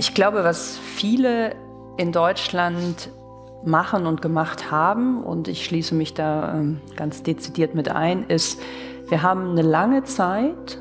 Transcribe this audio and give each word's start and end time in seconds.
Ich 0.00 0.14
glaube, 0.14 0.44
was 0.44 0.78
viele 0.78 1.54
in 1.98 2.10
Deutschland 2.10 3.10
machen 3.66 4.06
und 4.06 4.22
gemacht 4.22 4.70
haben, 4.70 5.22
und 5.22 5.46
ich 5.46 5.66
schließe 5.66 5.94
mich 5.94 6.14
da 6.14 6.54
ähm, 6.54 6.80
ganz 6.96 7.22
dezidiert 7.22 7.74
mit 7.74 7.90
ein, 7.90 8.24
ist, 8.24 8.58
wir 9.10 9.22
haben 9.22 9.50
eine 9.50 9.60
lange 9.60 10.04
Zeit 10.04 10.78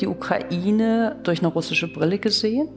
die 0.00 0.08
Ukraine 0.08 1.20
durch 1.22 1.38
eine 1.38 1.52
russische 1.52 1.86
Brille 1.86 2.18
gesehen. 2.18 2.68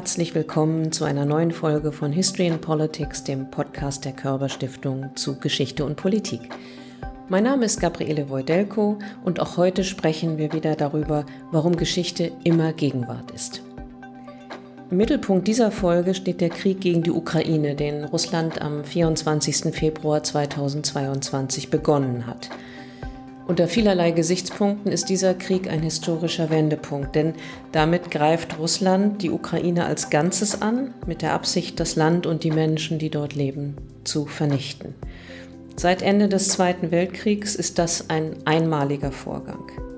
Herzlich 0.00 0.34
willkommen 0.34 0.92
zu 0.92 1.04
einer 1.04 1.26
neuen 1.26 1.50
Folge 1.50 1.92
von 1.92 2.10
History 2.10 2.50
and 2.50 2.62
Politics, 2.62 3.22
dem 3.22 3.50
Podcast 3.50 4.06
der 4.06 4.12
Körber 4.12 4.48
Stiftung 4.48 5.14
zu 5.14 5.38
Geschichte 5.38 5.84
und 5.84 5.96
Politik. 5.96 6.40
Mein 7.28 7.44
Name 7.44 7.66
ist 7.66 7.80
Gabriele 7.80 8.30
Wojdelko 8.30 8.98
und 9.24 9.40
auch 9.40 9.58
heute 9.58 9.84
sprechen 9.84 10.38
wir 10.38 10.54
wieder 10.54 10.74
darüber, 10.74 11.26
warum 11.52 11.76
Geschichte 11.76 12.32
immer 12.44 12.72
Gegenwart 12.72 13.30
ist. 13.32 13.60
Im 14.90 14.96
Mittelpunkt 14.96 15.46
dieser 15.46 15.70
Folge 15.70 16.14
steht 16.14 16.40
der 16.40 16.48
Krieg 16.48 16.80
gegen 16.80 17.02
die 17.02 17.10
Ukraine, 17.10 17.74
den 17.74 18.04
Russland 18.04 18.62
am 18.62 18.84
24. 18.84 19.74
Februar 19.74 20.22
2022 20.22 21.68
begonnen 21.68 22.26
hat– 22.26 22.48
unter 23.50 23.66
vielerlei 23.66 24.12
Gesichtspunkten 24.12 24.92
ist 24.92 25.08
dieser 25.08 25.34
Krieg 25.34 25.68
ein 25.68 25.82
historischer 25.82 26.50
Wendepunkt, 26.50 27.16
denn 27.16 27.34
damit 27.72 28.12
greift 28.12 28.60
Russland 28.60 29.22
die 29.22 29.30
Ukraine 29.30 29.86
als 29.86 30.08
Ganzes 30.08 30.62
an, 30.62 30.94
mit 31.04 31.20
der 31.20 31.32
Absicht, 31.32 31.80
das 31.80 31.96
Land 31.96 32.28
und 32.28 32.44
die 32.44 32.52
Menschen, 32.52 33.00
die 33.00 33.10
dort 33.10 33.34
leben, 33.34 33.74
zu 34.04 34.26
vernichten. 34.26 34.94
Seit 35.74 36.00
Ende 36.00 36.28
des 36.28 36.48
Zweiten 36.48 36.92
Weltkriegs 36.92 37.56
ist 37.56 37.80
das 37.80 38.08
ein 38.08 38.36
einmaliger 38.44 39.10
Vorgang. 39.10 39.89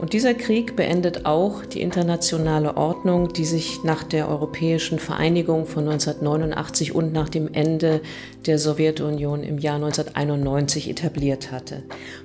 Und 0.00 0.14
dieser 0.14 0.32
Krieg 0.32 0.76
beendet 0.76 1.26
auch 1.26 1.62
die 1.66 1.82
internationale 1.82 2.78
Ordnung, 2.78 3.34
die 3.34 3.44
sich 3.44 3.84
nach 3.84 4.02
der 4.02 4.30
europäischen 4.30 4.98
Vereinigung 4.98 5.66
von 5.66 5.86
1989 5.86 6.94
und 6.94 7.12
nach 7.12 7.28
dem 7.28 7.52
Ende 7.52 8.00
der 8.46 8.58
Sowjetunion 8.58 9.42
im 9.42 9.58
Jahr 9.58 9.74
1991 9.74 10.88
etabliert 10.88 11.52
hatte. 11.52 11.82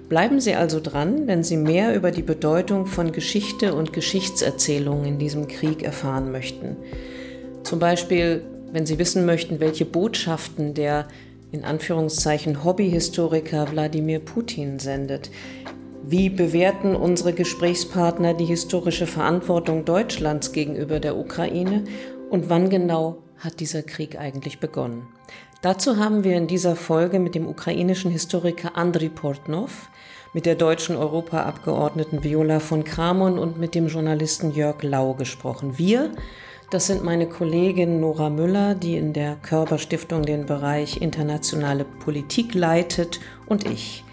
Bleiben 0.07 0.39
Sie 0.39 0.55
also 0.55 0.79
dran, 0.79 1.27
wenn 1.27 1.43
Sie 1.43 1.57
mehr 1.57 1.93
über 1.95 2.11
die 2.11 2.21
Bedeutung 2.21 2.85
von 2.85 3.11
Geschichte 3.11 3.75
und 3.75 3.91
Geschichtserzählung 3.91 5.03
in 5.03 5.19
diesem 5.19 5.49
Krieg 5.49 5.83
erfahren 5.83 6.31
möchten. 6.31 6.77
Zum 7.63 7.79
Beispiel, 7.79 8.41
wenn 8.71 8.85
Sie 8.85 8.99
wissen 8.99 9.25
möchten, 9.25 9.59
welche 9.59 9.83
Botschaften 9.83 10.75
der 10.75 11.09
in 11.51 11.65
Anführungszeichen 11.65 12.63
Hobbyhistoriker 12.63 13.69
Wladimir 13.71 14.19
Putin 14.19 14.79
sendet, 14.79 15.29
wie 16.07 16.29
bewerten 16.29 16.95
unsere 16.95 17.33
Gesprächspartner 17.33 18.33
die 18.33 18.45
historische 18.45 19.07
Verantwortung 19.07 19.85
Deutschlands 19.85 20.51
gegenüber 20.51 20.99
der 20.99 21.17
Ukraine 21.17 21.83
und 22.29 22.49
wann 22.49 22.69
genau 22.69 23.23
hat 23.37 23.59
dieser 23.59 23.81
Krieg 23.81 24.17
eigentlich 24.17 24.59
begonnen? 24.59 25.07
Dazu 25.61 25.97
haben 25.97 26.23
wir 26.23 26.37
in 26.37 26.45
dieser 26.45 26.75
Folge 26.75 27.19
mit 27.19 27.33
dem 27.33 27.47
ukrainischen 27.47 28.11
Historiker 28.11 28.77
Andriy 28.77 29.09
Portnov, 29.09 29.89
mit 30.31 30.45
der 30.45 30.55
deutschen 30.55 30.95
Europaabgeordneten 30.95 32.23
Viola 32.23 32.59
von 32.59 32.83
Kramon 32.83 33.39
und 33.39 33.57
mit 33.57 33.73
dem 33.73 33.87
Journalisten 33.87 34.51
Jörg 34.53 34.83
Lau 34.83 35.15
gesprochen. 35.15 35.79
Wir, 35.79 36.11
das 36.69 36.85
sind 36.87 37.03
meine 37.03 37.27
Kollegin 37.27 37.99
Nora 37.99 38.29
Müller, 38.29 38.75
die 38.75 38.95
in 38.95 39.13
der 39.13 39.37
Körperstiftung 39.37 40.21
den 40.23 40.45
Bereich 40.45 41.01
internationale 41.01 41.83
Politik 41.83 42.53
leitet, 42.53 43.19
und 43.47 43.65
ich. 43.67 44.04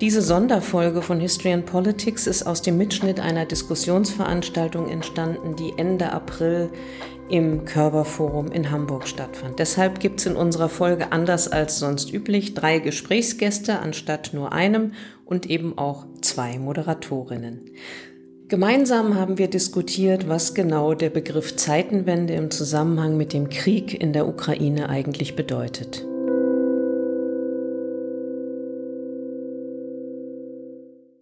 Diese 0.00 0.22
Sonderfolge 0.22 1.02
von 1.02 1.20
History 1.20 1.52
and 1.52 1.66
Politics 1.66 2.26
ist 2.26 2.46
aus 2.46 2.62
dem 2.62 2.78
Mitschnitt 2.78 3.20
einer 3.20 3.44
Diskussionsveranstaltung 3.44 4.88
entstanden, 4.88 5.56
die 5.56 5.74
Ende 5.76 6.10
April 6.10 6.70
im 7.28 7.66
Körperforum 7.66 8.50
in 8.50 8.70
Hamburg 8.70 9.06
stattfand. 9.06 9.58
Deshalb 9.58 10.00
gibt 10.00 10.20
es 10.20 10.26
in 10.26 10.36
unserer 10.36 10.70
Folge 10.70 11.12
anders 11.12 11.48
als 11.48 11.78
sonst 11.78 12.14
üblich 12.14 12.54
drei 12.54 12.78
Gesprächsgäste 12.78 13.78
anstatt 13.78 14.30
nur 14.32 14.52
einem 14.52 14.92
und 15.26 15.50
eben 15.50 15.76
auch 15.76 16.06
zwei 16.22 16.58
Moderatorinnen. 16.58 17.66
Gemeinsam 18.48 19.16
haben 19.16 19.36
wir 19.36 19.48
diskutiert, 19.48 20.30
was 20.30 20.54
genau 20.54 20.94
der 20.94 21.10
Begriff 21.10 21.56
Zeitenwende 21.56 22.32
im 22.32 22.50
Zusammenhang 22.50 23.18
mit 23.18 23.34
dem 23.34 23.50
Krieg 23.50 24.00
in 24.00 24.14
der 24.14 24.26
Ukraine 24.26 24.88
eigentlich 24.88 25.36
bedeutet. 25.36 26.06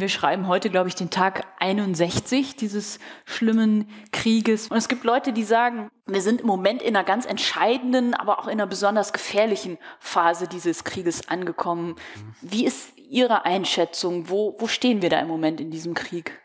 Wir 0.01 0.09
schreiben 0.09 0.47
heute, 0.47 0.71
glaube 0.71 0.89
ich, 0.89 0.95
den 0.95 1.11
Tag 1.11 1.45
61 1.59 2.55
dieses 2.55 3.01
schlimmen 3.25 3.91
Krieges. 4.13 4.69
Und 4.69 4.77
es 4.77 4.87
gibt 4.87 5.03
Leute, 5.03 5.33
die 5.33 5.43
sagen, 5.43 5.91
wir 6.07 6.23
sind 6.23 6.43
im 6.43 6.47
Moment 6.47 6.83
in 6.83 6.95
einer 6.95 7.05
ganz 7.05 7.27
entscheidenden, 7.27 8.15
aber 8.15 8.39
auch 8.39 8.47
in 8.47 8.53
einer 8.53 8.69
besonders 8.69 9.13
gefährlichen 9.13 9.77
Phase 9.99 10.47
dieses 10.47 10.85
Krieges 10.85 11.29
angekommen. 11.29 11.97
Wie 12.41 12.65
ist 12.65 12.97
Ihre 12.97 13.45
Einschätzung? 13.45 14.31
Wo, 14.31 14.55
wo 14.61 14.69
stehen 14.69 15.03
wir 15.03 15.11
da 15.11 15.19
im 15.19 15.27
Moment 15.27 15.61
in 15.61 15.73
diesem 15.73 15.95
Krieg? 15.95 16.41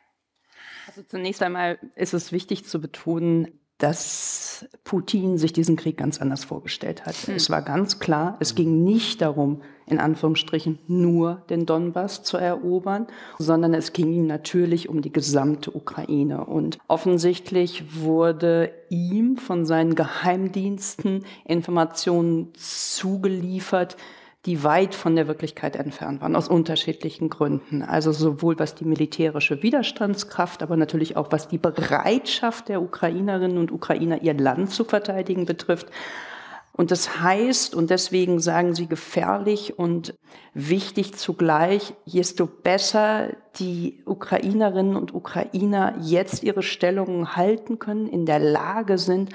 Also 0.87 1.03
zunächst 1.03 1.43
einmal 1.43 1.77
ist 1.93 2.15
es 2.15 2.31
wichtig 2.31 2.65
zu 2.65 2.81
betonen, 2.81 3.59
dass 3.77 4.65
Putin 4.83 5.37
sich 5.37 5.51
diesen 5.51 5.75
Krieg 5.75 5.97
ganz 5.97 6.21
anders 6.21 6.45
vorgestellt 6.45 7.05
hat. 7.05 7.15
Hm. 7.15 7.35
Es 7.35 7.49
war 7.49 7.61
ganz 7.61 7.99
klar, 7.99 8.37
es 8.39 8.55
ging 8.55 8.83
nicht 8.83 9.21
darum, 9.21 9.61
in 9.85 9.99
Anführungsstrichen 9.99 10.79
nur 10.87 11.41
den 11.49 11.65
Donbass 11.65 12.23
zu 12.23 12.37
erobern, 12.37 13.07
sondern 13.37 13.73
es 13.73 13.91
ging 13.93 14.13
ihm 14.13 14.27
natürlich 14.27 14.87
um 14.87 15.01
die 15.01 15.11
gesamte 15.11 15.71
Ukraine. 15.71 16.45
Und 16.45 16.77
offensichtlich 16.87 18.01
wurde 18.01 18.71
ihm 18.89 19.37
von 19.37 19.65
seinen 19.65 19.95
Geheimdiensten 19.95 21.25
Informationen 21.45 22.53
zugeliefert, 22.55 23.97
die 24.45 24.63
weit 24.63 24.93
von 24.93 25.15
der 25.15 25.27
Wirklichkeit 25.27 25.77
entfernt 25.77 26.21
waren, 26.21 26.35
aus 26.35 26.49
unterschiedlichen 26.49 27.29
Gründen. 27.29 27.81
Also 27.81 28.11
sowohl 28.11 28.59
was 28.59 28.75
die 28.75 28.83
militärische 28.83 29.63
Widerstandskraft, 29.63 30.61
aber 30.61 30.75
natürlich 30.75 31.15
auch 31.15 31.31
was 31.31 31.47
die 31.47 31.57
Bereitschaft 31.57 32.67
der 32.67 32.81
Ukrainerinnen 32.81 33.57
und 33.57 33.71
Ukrainer, 33.71 34.21
ihr 34.21 34.33
Land 34.33 34.71
zu 34.71 34.83
verteidigen 34.83 35.45
betrifft. 35.45 35.87
Und 36.75 36.89
das 36.89 37.21
heißt, 37.21 37.75
und 37.75 37.91
deswegen 37.91 38.39
sagen 38.39 38.73
sie 38.73 38.87
gefährlich 38.87 39.77
und 39.77 40.15
wichtig 40.55 41.13
zugleich, 41.13 41.93
desto 42.05 42.47
besser 42.47 43.29
die 43.59 44.01
Ukrainerinnen 44.05 44.95
und 44.95 45.13
Ukrainer 45.13 45.93
jetzt 46.01 46.41
ihre 46.41 46.63
Stellungen 46.63 47.35
halten 47.35 47.77
können, 47.77 48.07
in 48.07 48.25
der 48.25 48.39
Lage 48.39 48.97
sind, 48.97 49.29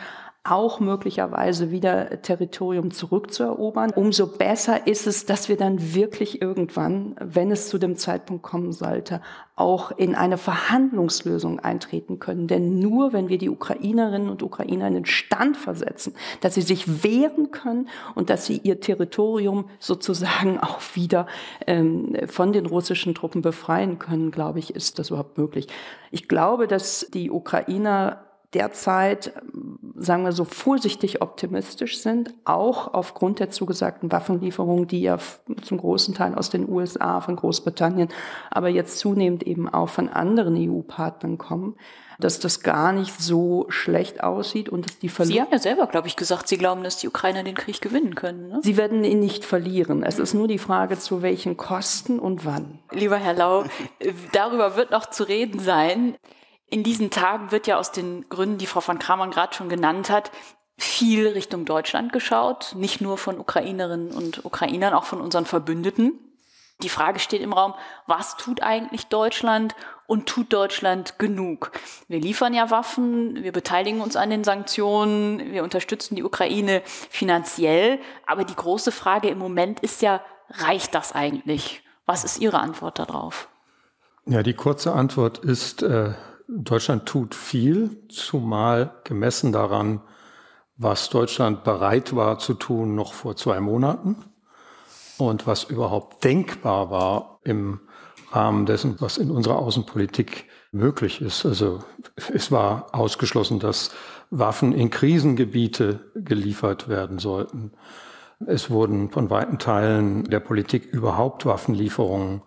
auch 0.50 0.80
möglicherweise 0.80 1.70
wieder 1.70 2.22
Territorium 2.22 2.90
zurückzuerobern. 2.90 3.90
Umso 3.90 4.26
besser 4.26 4.86
ist 4.86 5.06
es, 5.06 5.26
dass 5.26 5.48
wir 5.48 5.56
dann 5.56 5.94
wirklich 5.94 6.40
irgendwann, 6.40 7.14
wenn 7.20 7.50
es 7.50 7.68
zu 7.68 7.78
dem 7.78 7.96
Zeitpunkt 7.96 8.42
kommen 8.42 8.72
sollte, 8.72 9.20
auch 9.56 9.90
in 9.90 10.14
eine 10.14 10.38
Verhandlungslösung 10.38 11.58
eintreten 11.58 12.20
können. 12.20 12.46
Denn 12.46 12.78
nur 12.78 13.12
wenn 13.12 13.28
wir 13.28 13.38
die 13.38 13.50
Ukrainerinnen 13.50 14.28
und 14.28 14.42
Ukrainer 14.42 14.86
in 14.86 14.94
den 14.94 15.04
Stand 15.04 15.56
versetzen, 15.56 16.14
dass 16.40 16.54
sie 16.54 16.62
sich 16.62 17.02
wehren 17.02 17.50
können 17.50 17.88
und 18.14 18.30
dass 18.30 18.46
sie 18.46 18.58
ihr 18.62 18.80
Territorium 18.80 19.68
sozusagen 19.80 20.58
auch 20.60 20.80
wieder 20.94 21.26
ähm, 21.66 22.16
von 22.26 22.52
den 22.52 22.66
russischen 22.66 23.14
Truppen 23.14 23.42
befreien 23.42 23.98
können, 23.98 24.30
glaube 24.30 24.60
ich, 24.60 24.74
ist 24.74 24.98
das 24.98 25.10
überhaupt 25.10 25.38
möglich. 25.38 25.66
Ich 26.10 26.28
glaube, 26.28 26.68
dass 26.68 27.08
die 27.12 27.30
Ukrainer 27.30 28.27
derzeit, 28.54 29.32
sagen 29.96 30.24
wir 30.24 30.32
so, 30.32 30.44
vorsichtig 30.44 31.20
optimistisch 31.20 32.00
sind, 32.00 32.32
auch 32.44 32.94
aufgrund 32.94 33.40
der 33.40 33.50
zugesagten 33.50 34.10
Waffenlieferungen, 34.10 34.86
die 34.86 35.02
ja 35.02 35.18
zum 35.62 35.78
großen 35.78 36.14
Teil 36.14 36.34
aus 36.34 36.48
den 36.48 36.68
USA, 36.68 37.20
von 37.20 37.36
Großbritannien, 37.36 38.08
aber 38.50 38.68
jetzt 38.68 38.98
zunehmend 38.98 39.42
eben 39.42 39.68
auch 39.68 39.88
von 39.90 40.08
anderen 40.08 40.56
EU-Partnern 40.56 41.36
kommen, 41.36 41.76
dass 42.18 42.40
das 42.40 42.62
gar 42.62 42.92
nicht 42.92 43.20
so 43.20 43.66
schlecht 43.68 44.22
aussieht 44.24 44.68
und 44.68 44.86
dass 44.86 44.98
die 44.98 45.08
verlieren. 45.08 45.34
Sie 45.34 45.40
haben 45.42 45.52
ja 45.52 45.58
selber, 45.58 45.86
glaube 45.86 46.08
ich, 46.08 46.16
gesagt, 46.16 46.48
Sie 46.48 46.58
glauben, 46.58 46.82
dass 46.82 46.96
die 46.96 47.06
Ukrainer 47.06 47.44
den 47.44 47.54
Krieg 47.54 47.80
gewinnen 47.80 48.14
können. 48.14 48.48
Ne? 48.48 48.60
Sie 48.62 48.76
werden 48.76 49.04
ihn 49.04 49.20
nicht 49.20 49.44
verlieren. 49.44 50.02
Es 50.02 50.18
ist 50.18 50.34
nur 50.34 50.48
die 50.48 50.58
Frage, 50.58 50.98
zu 50.98 51.22
welchen 51.22 51.56
Kosten 51.56 52.18
und 52.18 52.44
wann. 52.44 52.80
Lieber 52.90 53.16
Herr 53.18 53.34
Lau, 53.34 53.64
darüber 54.32 54.74
wird 54.74 54.90
noch 54.90 55.06
zu 55.10 55.24
reden 55.24 55.60
sein. 55.60 56.16
In 56.70 56.82
diesen 56.82 57.10
Tagen 57.10 57.50
wird 57.50 57.66
ja 57.66 57.78
aus 57.78 57.92
den 57.92 58.28
Gründen, 58.28 58.58
die 58.58 58.66
Frau 58.66 58.80
von 58.80 58.98
Kramann 58.98 59.30
gerade 59.30 59.54
schon 59.54 59.68
genannt 59.68 60.10
hat, 60.10 60.30
viel 60.76 61.26
Richtung 61.28 61.64
Deutschland 61.64 62.12
geschaut, 62.12 62.74
nicht 62.76 63.00
nur 63.00 63.18
von 63.18 63.38
Ukrainerinnen 63.38 64.12
und 64.12 64.44
Ukrainern, 64.44 64.94
auch 64.94 65.04
von 65.04 65.20
unseren 65.20 65.44
Verbündeten. 65.44 66.12
Die 66.82 66.88
Frage 66.88 67.18
steht 67.18 67.42
im 67.42 67.52
Raum, 67.52 67.74
was 68.06 68.36
tut 68.36 68.62
eigentlich 68.62 69.08
Deutschland 69.08 69.74
und 70.06 70.26
tut 70.26 70.52
Deutschland 70.52 71.18
genug? 71.18 71.72
Wir 72.06 72.20
liefern 72.20 72.54
ja 72.54 72.70
Waffen, 72.70 73.42
wir 73.42 73.50
beteiligen 73.50 74.00
uns 74.00 74.14
an 74.14 74.30
den 74.30 74.44
Sanktionen, 74.44 75.50
wir 75.50 75.64
unterstützen 75.64 76.14
die 76.14 76.22
Ukraine 76.22 76.82
finanziell, 76.84 77.98
aber 78.26 78.44
die 78.44 78.54
große 78.54 78.92
Frage 78.92 79.28
im 79.28 79.38
Moment 79.38 79.80
ist 79.80 80.02
ja, 80.02 80.20
reicht 80.50 80.94
das 80.94 81.12
eigentlich? 81.12 81.82
Was 82.06 82.22
ist 82.22 82.38
Ihre 82.38 82.60
Antwort 82.60 83.00
darauf? 83.00 83.48
Ja, 84.26 84.44
die 84.44 84.54
kurze 84.54 84.92
Antwort 84.92 85.38
ist, 85.38 85.82
äh, 85.82 86.12
Deutschland 86.48 87.04
tut 87.04 87.34
viel, 87.34 88.08
zumal 88.08 88.94
gemessen 89.04 89.52
daran, 89.52 90.00
was 90.76 91.10
Deutschland 91.10 91.62
bereit 91.62 92.16
war 92.16 92.38
zu 92.38 92.54
tun 92.54 92.94
noch 92.94 93.12
vor 93.12 93.36
zwei 93.36 93.60
Monaten 93.60 94.16
und 95.18 95.46
was 95.46 95.64
überhaupt 95.64 96.24
denkbar 96.24 96.90
war 96.90 97.40
im 97.44 97.80
Rahmen 98.30 98.64
dessen, 98.64 98.96
was 98.98 99.18
in 99.18 99.30
unserer 99.30 99.58
Außenpolitik 99.58 100.46
möglich 100.72 101.20
ist. 101.20 101.44
Also 101.44 101.80
es 102.32 102.50
war 102.50 102.94
ausgeschlossen, 102.94 103.58
dass 103.58 103.90
Waffen 104.30 104.72
in 104.72 104.88
Krisengebiete 104.88 106.10
geliefert 106.14 106.88
werden 106.88 107.18
sollten. 107.18 107.72
Es 108.46 108.70
wurden 108.70 109.10
von 109.10 109.28
weiten 109.28 109.58
Teilen 109.58 110.24
der 110.24 110.40
Politik 110.40 110.86
überhaupt 110.86 111.44
Waffenlieferungen 111.44 112.42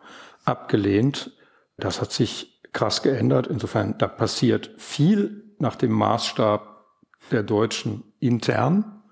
abgelehnt. 0.45 1.31
Das 1.77 2.01
hat 2.01 2.11
sich 2.11 2.50
krass 2.73 3.01
geändert. 3.01 3.47
Insofern, 3.47 3.97
da 3.97 4.07
passiert 4.07 4.71
viel 4.77 5.43
nach 5.59 5.75
dem 5.75 5.91
Maßstab 5.91 6.85
der 7.31 7.43
Deutschen 7.43 8.03
intern, 8.19 9.03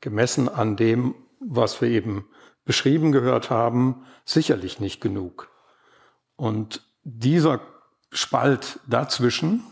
gemessen 0.00 0.48
an 0.48 0.76
dem, 0.76 1.14
was 1.40 1.80
wir 1.80 1.88
eben 1.88 2.26
beschrieben 2.64 3.12
gehört 3.12 3.50
haben, 3.50 4.04
sicherlich 4.24 4.80
nicht 4.80 5.00
genug. 5.00 5.50
Und 6.36 6.82
dieser 7.02 7.60
Spalt 8.10 8.80
dazwischen, 8.86 9.62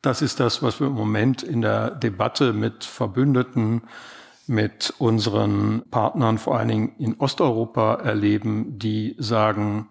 das 0.00 0.22
ist 0.22 0.40
das, 0.40 0.62
was 0.62 0.80
wir 0.80 0.88
im 0.88 0.94
Moment 0.94 1.42
in 1.42 1.62
der 1.62 1.90
Debatte 1.90 2.52
mit 2.52 2.84
Verbündeten, 2.84 3.82
mit 4.48 4.92
unseren 4.98 5.84
Partnern, 5.90 6.38
vor 6.38 6.58
allen 6.58 6.68
Dingen 6.68 6.92
in 6.98 7.14
Osteuropa 7.20 7.94
erleben, 7.94 8.78
die 8.78 9.14
sagen, 9.18 9.88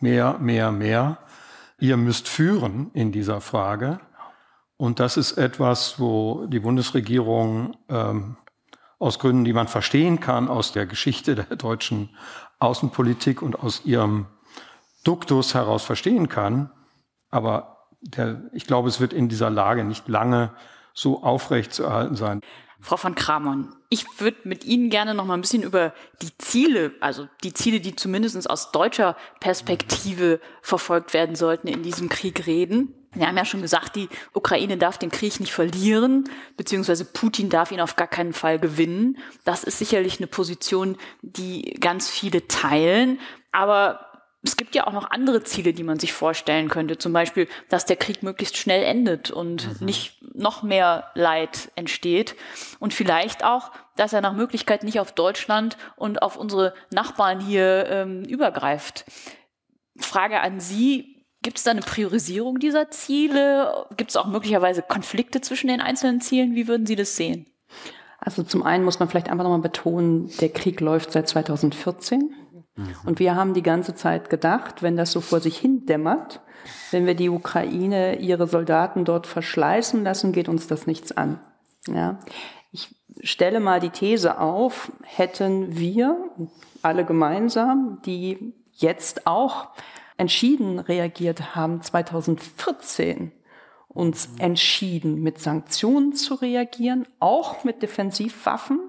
mehr, 0.00 0.38
mehr, 0.40 0.72
mehr. 0.72 1.18
Ihr 1.82 1.96
müsst 1.96 2.28
führen 2.28 2.92
in 2.94 3.10
dieser 3.10 3.40
Frage. 3.40 3.98
Und 4.76 5.00
das 5.00 5.16
ist 5.16 5.32
etwas, 5.32 5.98
wo 5.98 6.46
die 6.46 6.60
Bundesregierung 6.60 7.76
ähm, 7.88 8.36
aus 9.00 9.18
Gründen, 9.18 9.44
die 9.44 9.52
man 9.52 9.66
verstehen 9.66 10.20
kann, 10.20 10.46
aus 10.46 10.70
der 10.70 10.86
Geschichte 10.86 11.34
der 11.34 11.44
deutschen 11.56 12.10
Außenpolitik 12.60 13.42
und 13.42 13.58
aus 13.58 13.84
ihrem 13.84 14.26
Duktus 15.02 15.54
heraus 15.54 15.82
verstehen 15.82 16.28
kann. 16.28 16.70
Aber 17.30 17.88
der, 18.00 18.42
ich 18.52 18.68
glaube, 18.68 18.88
es 18.88 19.00
wird 19.00 19.12
in 19.12 19.28
dieser 19.28 19.50
Lage 19.50 19.82
nicht 19.82 20.06
lange 20.06 20.52
so 20.94 21.24
aufrecht 21.24 21.72
zu 21.74 21.82
erhalten 21.82 22.14
sein. 22.14 22.42
Frau 22.82 22.96
von 22.96 23.14
Kramon, 23.14 23.74
ich 23.88 24.04
würde 24.18 24.38
mit 24.44 24.64
Ihnen 24.64 24.90
gerne 24.90 25.14
noch 25.14 25.24
mal 25.24 25.34
ein 25.34 25.40
bisschen 25.40 25.62
über 25.62 25.94
die 26.20 26.36
Ziele, 26.38 26.92
also 27.00 27.28
die 27.44 27.54
Ziele, 27.54 27.80
die 27.80 27.94
zumindest 27.94 28.50
aus 28.50 28.72
deutscher 28.72 29.16
Perspektive 29.38 30.40
verfolgt 30.62 31.14
werden 31.14 31.36
sollten, 31.36 31.68
in 31.68 31.84
diesem 31.84 32.08
Krieg 32.08 32.46
reden. 32.46 32.92
Wir 33.14 33.28
haben 33.28 33.36
ja 33.36 33.44
schon 33.44 33.62
gesagt, 33.62 33.94
die 33.94 34.08
Ukraine 34.32 34.78
darf 34.78 34.98
den 34.98 35.10
Krieg 35.10 35.38
nicht 35.38 35.52
verlieren, 35.52 36.24
beziehungsweise 36.56 37.04
Putin 37.04 37.50
darf 37.50 37.70
ihn 37.70 37.80
auf 37.80 37.94
gar 37.94 38.08
keinen 38.08 38.32
Fall 38.32 38.58
gewinnen. 38.58 39.18
Das 39.44 39.64
ist 39.64 39.78
sicherlich 39.78 40.18
eine 40.18 40.26
Position, 40.26 40.96
die 41.20 41.76
ganz 41.78 42.08
viele 42.08 42.48
teilen. 42.48 43.20
Aber 43.52 44.11
es 44.44 44.56
gibt 44.56 44.74
ja 44.74 44.86
auch 44.86 44.92
noch 44.92 45.10
andere 45.10 45.44
Ziele, 45.44 45.72
die 45.72 45.84
man 45.84 46.00
sich 46.00 46.12
vorstellen 46.12 46.68
könnte. 46.68 46.98
Zum 46.98 47.12
Beispiel, 47.12 47.46
dass 47.68 47.86
der 47.86 47.96
Krieg 47.96 48.24
möglichst 48.24 48.56
schnell 48.56 48.82
endet 48.82 49.30
und 49.30 49.80
mhm. 49.80 49.86
nicht 49.86 50.20
noch 50.34 50.64
mehr 50.64 51.10
Leid 51.14 51.70
entsteht. 51.76 52.34
Und 52.80 52.92
vielleicht 52.92 53.44
auch, 53.44 53.70
dass 53.96 54.12
er 54.12 54.20
nach 54.20 54.32
Möglichkeit 54.32 54.82
nicht 54.82 54.98
auf 54.98 55.12
Deutschland 55.12 55.76
und 55.96 56.22
auf 56.22 56.36
unsere 56.36 56.74
Nachbarn 56.90 57.38
hier 57.38 57.86
ähm, 57.88 58.24
übergreift. 58.24 59.04
Frage 59.96 60.40
an 60.40 60.58
Sie, 60.58 61.24
gibt 61.42 61.58
es 61.58 61.64
da 61.64 61.70
eine 61.70 61.82
Priorisierung 61.82 62.58
dieser 62.58 62.90
Ziele? 62.90 63.86
Gibt 63.96 64.10
es 64.10 64.16
auch 64.16 64.26
möglicherweise 64.26 64.82
Konflikte 64.82 65.40
zwischen 65.40 65.68
den 65.68 65.80
einzelnen 65.80 66.20
Zielen? 66.20 66.56
Wie 66.56 66.66
würden 66.66 66.86
Sie 66.86 66.96
das 66.96 67.14
sehen? 67.14 67.46
Also 68.18 68.42
zum 68.42 68.64
einen 68.64 68.84
muss 68.84 68.98
man 68.98 69.08
vielleicht 69.08 69.28
einfach 69.28 69.44
nochmal 69.44 69.60
betonen, 69.60 70.30
der 70.40 70.48
Krieg 70.48 70.80
läuft 70.80 71.12
seit 71.12 71.28
2014. 71.28 72.34
Mhm. 72.76 72.94
Und 73.04 73.18
wir 73.18 73.34
haben 73.34 73.54
die 73.54 73.62
ganze 73.62 73.94
Zeit 73.94 74.30
gedacht, 74.30 74.82
wenn 74.82 74.96
das 74.96 75.12
so 75.12 75.20
vor 75.20 75.40
sich 75.40 75.58
hin 75.58 75.86
dämmert, 75.86 76.40
wenn 76.90 77.06
wir 77.06 77.14
die 77.14 77.28
Ukraine 77.28 78.18
ihre 78.18 78.46
Soldaten 78.46 79.04
dort 79.04 79.26
verschleißen 79.26 80.02
lassen, 80.04 80.32
geht 80.32 80.48
uns 80.48 80.66
das 80.66 80.86
nichts 80.86 81.12
an. 81.12 81.40
Ja. 81.88 82.20
Ich 82.70 82.94
stelle 83.20 83.60
mal 83.60 83.80
die 83.80 83.90
These 83.90 84.38
auf, 84.38 84.92
hätten 85.02 85.76
wir 85.76 86.16
alle 86.82 87.04
gemeinsam, 87.04 88.00
die 88.04 88.54
jetzt 88.72 89.26
auch 89.26 89.68
entschieden 90.16 90.78
reagiert 90.78 91.54
haben, 91.54 91.82
2014 91.82 93.32
uns 93.88 94.28
mhm. 94.28 94.40
entschieden, 94.40 95.22
mit 95.22 95.38
Sanktionen 95.38 96.14
zu 96.14 96.34
reagieren, 96.34 97.06
auch 97.18 97.64
mit 97.64 97.82
Defensivwaffen, 97.82 98.80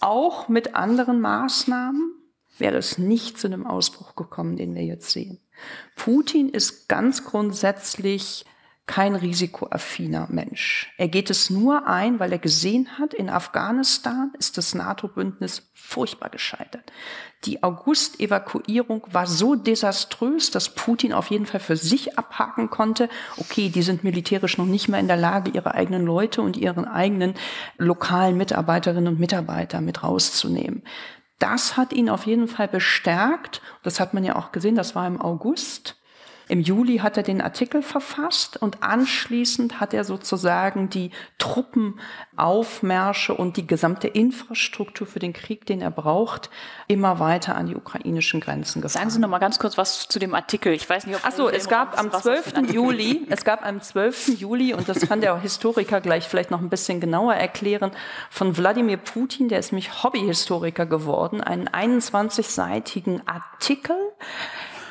auch 0.00 0.48
mit 0.48 0.74
anderen 0.74 1.20
Maßnahmen, 1.20 2.19
wäre 2.60 2.76
es 2.76 2.98
nicht 2.98 3.38
zu 3.38 3.46
einem 3.46 3.66
Ausbruch 3.66 4.14
gekommen, 4.14 4.56
den 4.56 4.74
wir 4.74 4.84
jetzt 4.84 5.10
sehen. 5.10 5.40
Putin 5.96 6.48
ist 6.48 6.88
ganz 6.88 7.24
grundsätzlich 7.24 8.44
kein 8.90 9.14
risikoaffiner 9.14 10.26
Mensch. 10.30 10.92
Er 10.98 11.06
geht 11.06 11.30
es 11.30 11.48
nur 11.48 11.86
ein, 11.86 12.18
weil 12.18 12.32
er 12.32 12.40
gesehen 12.40 12.98
hat, 12.98 13.14
in 13.14 13.30
Afghanistan 13.30 14.32
ist 14.36 14.58
das 14.58 14.74
NATO-Bündnis 14.74 15.70
furchtbar 15.74 16.28
gescheitert. 16.28 16.90
Die 17.44 17.62
August-Evakuierung 17.62 19.06
war 19.12 19.28
so 19.28 19.54
desaströs, 19.54 20.50
dass 20.50 20.74
Putin 20.74 21.12
auf 21.12 21.30
jeden 21.30 21.46
Fall 21.46 21.60
für 21.60 21.76
sich 21.76 22.18
abhaken 22.18 22.68
konnte. 22.68 23.08
Okay, 23.36 23.68
die 23.68 23.82
sind 23.82 24.02
militärisch 24.02 24.58
noch 24.58 24.66
nicht 24.66 24.88
mehr 24.88 24.98
in 24.98 25.06
der 25.06 25.16
Lage, 25.16 25.52
ihre 25.52 25.74
eigenen 25.74 26.04
Leute 26.04 26.42
und 26.42 26.56
ihren 26.56 26.84
eigenen 26.84 27.34
lokalen 27.78 28.36
Mitarbeiterinnen 28.36 29.14
und 29.14 29.20
Mitarbeiter 29.20 29.80
mit 29.80 30.02
rauszunehmen 30.02 30.82
das 31.40 31.76
hat 31.76 31.92
ihn 31.92 32.08
auf 32.08 32.26
jeden 32.26 32.46
Fall 32.46 32.68
bestärkt. 32.68 33.60
Das 33.82 33.98
hat 33.98 34.14
man 34.14 34.22
ja 34.22 34.36
auch 34.36 34.52
gesehen, 34.52 34.76
das 34.76 34.94
war 34.94 35.06
im 35.06 35.20
August. 35.20 35.99
Im 36.50 36.60
Juli 36.60 36.98
hat 36.98 37.16
er 37.16 37.22
den 37.22 37.40
Artikel 37.40 37.80
verfasst 37.80 38.56
und 38.56 38.82
anschließend 38.82 39.78
hat 39.78 39.94
er 39.94 40.02
sozusagen 40.02 40.90
die 40.90 41.12
Truppenaufmärsche 41.38 43.34
und 43.34 43.56
die 43.56 43.68
gesamte 43.68 44.08
Infrastruktur 44.08 45.06
für 45.06 45.20
den 45.20 45.32
Krieg, 45.32 45.64
den 45.64 45.80
er 45.80 45.92
braucht, 45.92 46.50
immer 46.88 47.20
weiter 47.20 47.54
an 47.54 47.68
die 47.68 47.76
ukrainischen 47.76 48.40
Grenzen 48.40 48.82
gefahren. 48.82 49.02
Sagen 49.02 49.10
Sie 49.10 49.20
noch 49.20 49.28
mal 49.28 49.38
ganz 49.38 49.60
kurz 49.60 49.78
was 49.78 50.08
zu 50.08 50.18
dem 50.18 50.34
Artikel. 50.34 50.72
Ich 50.72 50.90
weiß 50.90 51.06
nicht, 51.06 51.14
ob 51.14 51.22
Ach 51.24 51.30
so, 51.30 51.48
es 51.48 51.68
gab 51.68 51.96
am 51.96 52.10
12. 52.10 52.72
Juli, 52.72 53.28
es 53.30 53.44
gab 53.44 53.64
am 53.64 53.80
12. 53.80 54.40
Juli 54.40 54.74
und 54.74 54.88
das 54.88 55.06
kann 55.06 55.20
der 55.20 55.40
Historiker 55.40 56.00
gleich 56.00 56.26
vielleicht 56.26 56.50
noch 56.50 56.60
ein 56.60 56.68
bisschen 56.68 56.98
genauer 56.98 57.34
erklären, 57.34 57.92
von 58.28 58.56
Wladimir 58.56 58.96
Putin, 58.96 59.48
der 59.48 59.60
ist 59.60 59.70
mich 59.70 60.02
Hobbyhistoriker 60.02 60.86
geworden, 60.86 61.40
einen 61.40 61.68
21-seitigen 61.68 63.22
Artikel 63.28 63.94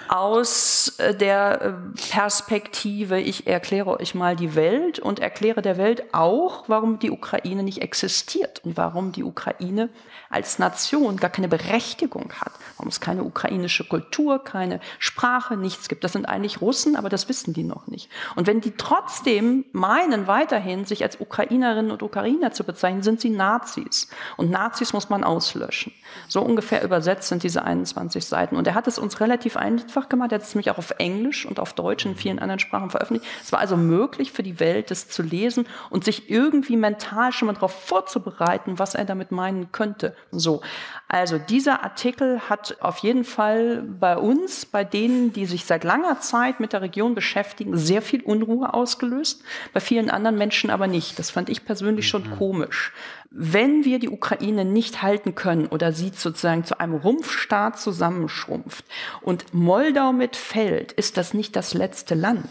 aus 0.09 0.95
äh, 0.97 1.13
der 1.13 1.61
äh, 1.61 1.71
Perspektive, 2.11 3.19
ich 3.19 3.47
erkläre 3.47 3.99
euch 3.99 4.15
mal 4.15 4.35
die 4.35 4.55
Welt 4.55 4.99
und 4.99 5.19
erkläre 5.19 5.61
der 5.61 5.77
Welt 5.77 6.13
auch, 6.13 6.63
warum 6.67 6.99
die 6.99 7.11
Ukraine 7.11 7.63
nicht 7.63 7.81
existiert 7.81 8.61
und 8.65 8.75
warum 8.75 9.11
die 9.11 9.23
Ukraine 9.23 9.89
als 10.29 10.59
Nation 10.59 11.17
gar 11.17 11.29
keine 11.29 11.47
Berechtigung 11.47 12.31
hat, 12.39 12.51
warum 12.77 12.89
es 12.89 12.99
keine 12.99 13.23
ukrainische 13.23 13.83
Kultur, 13.83 14.43
keine 14.43 14.79
Sprache, 14.99 15.57
nichts 15.57 15.89
gibt. 15.89 16.03
Das 16.03 16.13
sind 16.13 16.27
eigentlich 16.27 16.61
Russen, 16.61 16.95
aber 16.95 17.09
das 17.09 17.27
wissen 17.29 17.53
die 17.53 17.63
noch 17.63 17.87
nicht. 17.87 18.09
Und 18.35 18.45
wenn 18.45 18.61
die 18.61 18.71
trotzdem 18.77 19.65
meinen, 19.71 20.27
weiterhin 20.27 20.85
sich 20.85 21.03
als 21.03 21.19
Ukrainerinnen 21.19 21.91
und 21.91 22.03
Ukrainer 22.03 22.51
zu 22.51 22.63
bezeichnen, 22.63 23.01
sind 23.01 23.19
sie 23.21 23.31
Nazis. 23.31 24.09
Und 24.37 24.51
Nazis 24.51 24.93
muss 24.93 25.09
man 25.09 25.23
auslöschen. 25.23 25.93
So 26.27 26.41
ungefähr 26.41 26.83
übersetzt 26.83 27.29
sind 27.29 27.43
diese 27.43 27.63
21 27.63 28.25
Seiten. 28.25 28.55
Und 28.55 28.67
er 28.67 28.75
hat 28.75 28.87
es 28.87 28.99
uns 28.99 29.19
relativ 29.19 29.57
einfach 29.57 30.09
gemacht. 30.09 30.31
Er 30.31 30.35
hat 30.35 30.43
es 30.43 30.53
nämlich 30.53 30.69
auch 30.71 30.77
auf 30.77 30.93
Englisch 30.99 31.45
und 31.45 31.59
auf 31.59 31.73
Deutsch 31.73 32.05
und 32.05 32.15
vielen 32.15 32.39
anderen 32.39 32.59
Sprachen 32.59 32.91
veröffentlicht. 32.91 33.29
Es 33.43 33.51
war 33.51 33.59
also 33.59 33.77
möglich 33.77 34.31
für 34.31 34.43
die 34.43 34.59
Welt, 34.59 34.91
das 34.91 35.09
zu 35.09 35.23
lesen 35.23 35.67
und 35.89 36.03
sich 36.03 36.29
irgendwie 36.29 36.77
mental 36.77 37.31
schon 37.31 37.47
mal 37.47 37.53
darauf 37.53 37.73
vorzubereiten, 37.73 38.77
was 38.77 38.95
er 38.95 39.05
damit 39.05 39.31
meinen 39.31 39.71
könnte. 39.71 40.15
So. 40.31 40.61
Also 41.07 41.39
dieser 41.39 41.83
Artikel 41.83 42.39
hat 42.49 42.77
auf 42.81 42.99
jeden 42.99 43.23
Fall 43.23 43.81
bei 43.81 44.15
uns, 44.15 44.65
bei 44.65 44.83
denen, 44.83 45.33
die 45.33 45.45
sich 45.45 45.65
seit 45.65 45.83
langer 45.83 46.19
Zeit 46.21 46.59
mit 46.59 46.73
der 46.73 46.81
Region 46.81 47.15
beschäftigen, 47.15 47.77
sehr 47.77 48.01
viel 48.01 48.21
Unruhe 48.21 48.73
ausgelöst. 48.73 49.43
Bei 49.73 49.79
vielen 49.79 50.09
anderen 50.09 50.37
Menschen 50.37 50.69
aber 50.69 50.87
nicht. 50.87 51.17
Das 51.17 51.31
fand 51.31 51.49
ich 51.49 51.65
persönlich 51.65 52.07
schon 52.07 52.29
mhm. 52.29 52.37
komisch. 52.37 52.93
Wenn 53.31 53.85
wir 53.85 53.99
die 53.99 54.09
Ukraine 54.09 54.65
nicht 54.65 55.03
halten 55.03 55.35
können 55.35 55.67
oder 55.67 55.91
sie 55.91 56.11
sozusagen 56.15 56.63
zu 56.63 56.79
einem 56.79 56.95
Rumpfstaat 56.95 57.79
zusammenschrumpft 57.79 58.83
und 59.21 59.53
Moldau 59.53 60.13
mitfällt, 60.13 60.93
ist 60.93 61.15
das 61.15 61.35
nicht 61.35 61.55
das 61.55 61.75
letzte 61.75 62.15
Land. 62.15 62.49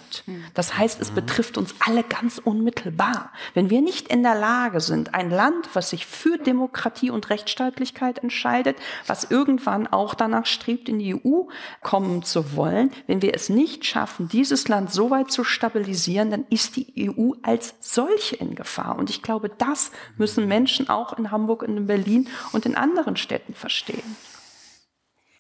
Das 0.54 0.78
heißt, 0.78 1.00
es 1.00 1.11
betrifft 1.11 1.58
uns 1.58 1.75
alle 1.85 2.04
ganz 2.04 2.38
unmittelbar. 2.38 3.32
Wenn 3.54 3.70
wir 3.70 3.80
nicht 3.80 4.06
in 4.06 4.23
der 4.23 4.37
Lage 4.37 4.80
sind, 4.80 5.14
ein 5.14 5.30
Land, 5.30 5.68
was 5.73 5.90
sich 5.90 6.06
für 6.06 6.38
Demokratie 6.38 7.11
und 7.11 7.28
Rechtsstaatlichkeit 7.28 8.20
entscheidet, 8.20 8.76
was 9.04 9.25
irgendwann 9.25 9.88
auch 9.88 10.14
danach 10.14 10.47
strebt, 10.47 10.88
in 10.88 11.00
die 11.00 11.16
EU 11.16 11.49
kommen 11.82 12.23
zu 12.23 12.54
wollen, 12.54 12.92
wenn 13.08 13.20
wir 13.20 13.35
es 13.35 13.49
nicht 13.49 13.85
schaffen, 13.85 14.28
dieses 14.28 14.68
Land 14.68 14.92
so 14.92 15.11
weit 15.11 15.32
zu 15.32 15.42
stabilisieren, 15.42 16.30
dann 16.30 16.44
ist 16.50 16.76
die 16.76 17.11
EU 17.11 17.32
als 17.42 17.75
solche 17.80 18.37
in 18.37 18.54
Gefahr. 18.54 18.97
Und 18.97 19.11
ich 19.11 19.23
glaube, 19.23 19.49
das 19.49 19.90
müssen 20.16 20.47
Menschen 20.47 20.67
Menschen 20.68 20.90
auch 20.90 21.16
in 21.16 21.30
Hamburg 21.30 21.62
und 21.62 21.78
in 21.78 21.87
Berlin 21.87 22.28
und 22.52 22.66
in 22.66 22.76
anderen 22.76 23.16
Städten 23.16 23.54
verstehen. 23.54 24.16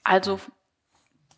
Also 0.02 0.40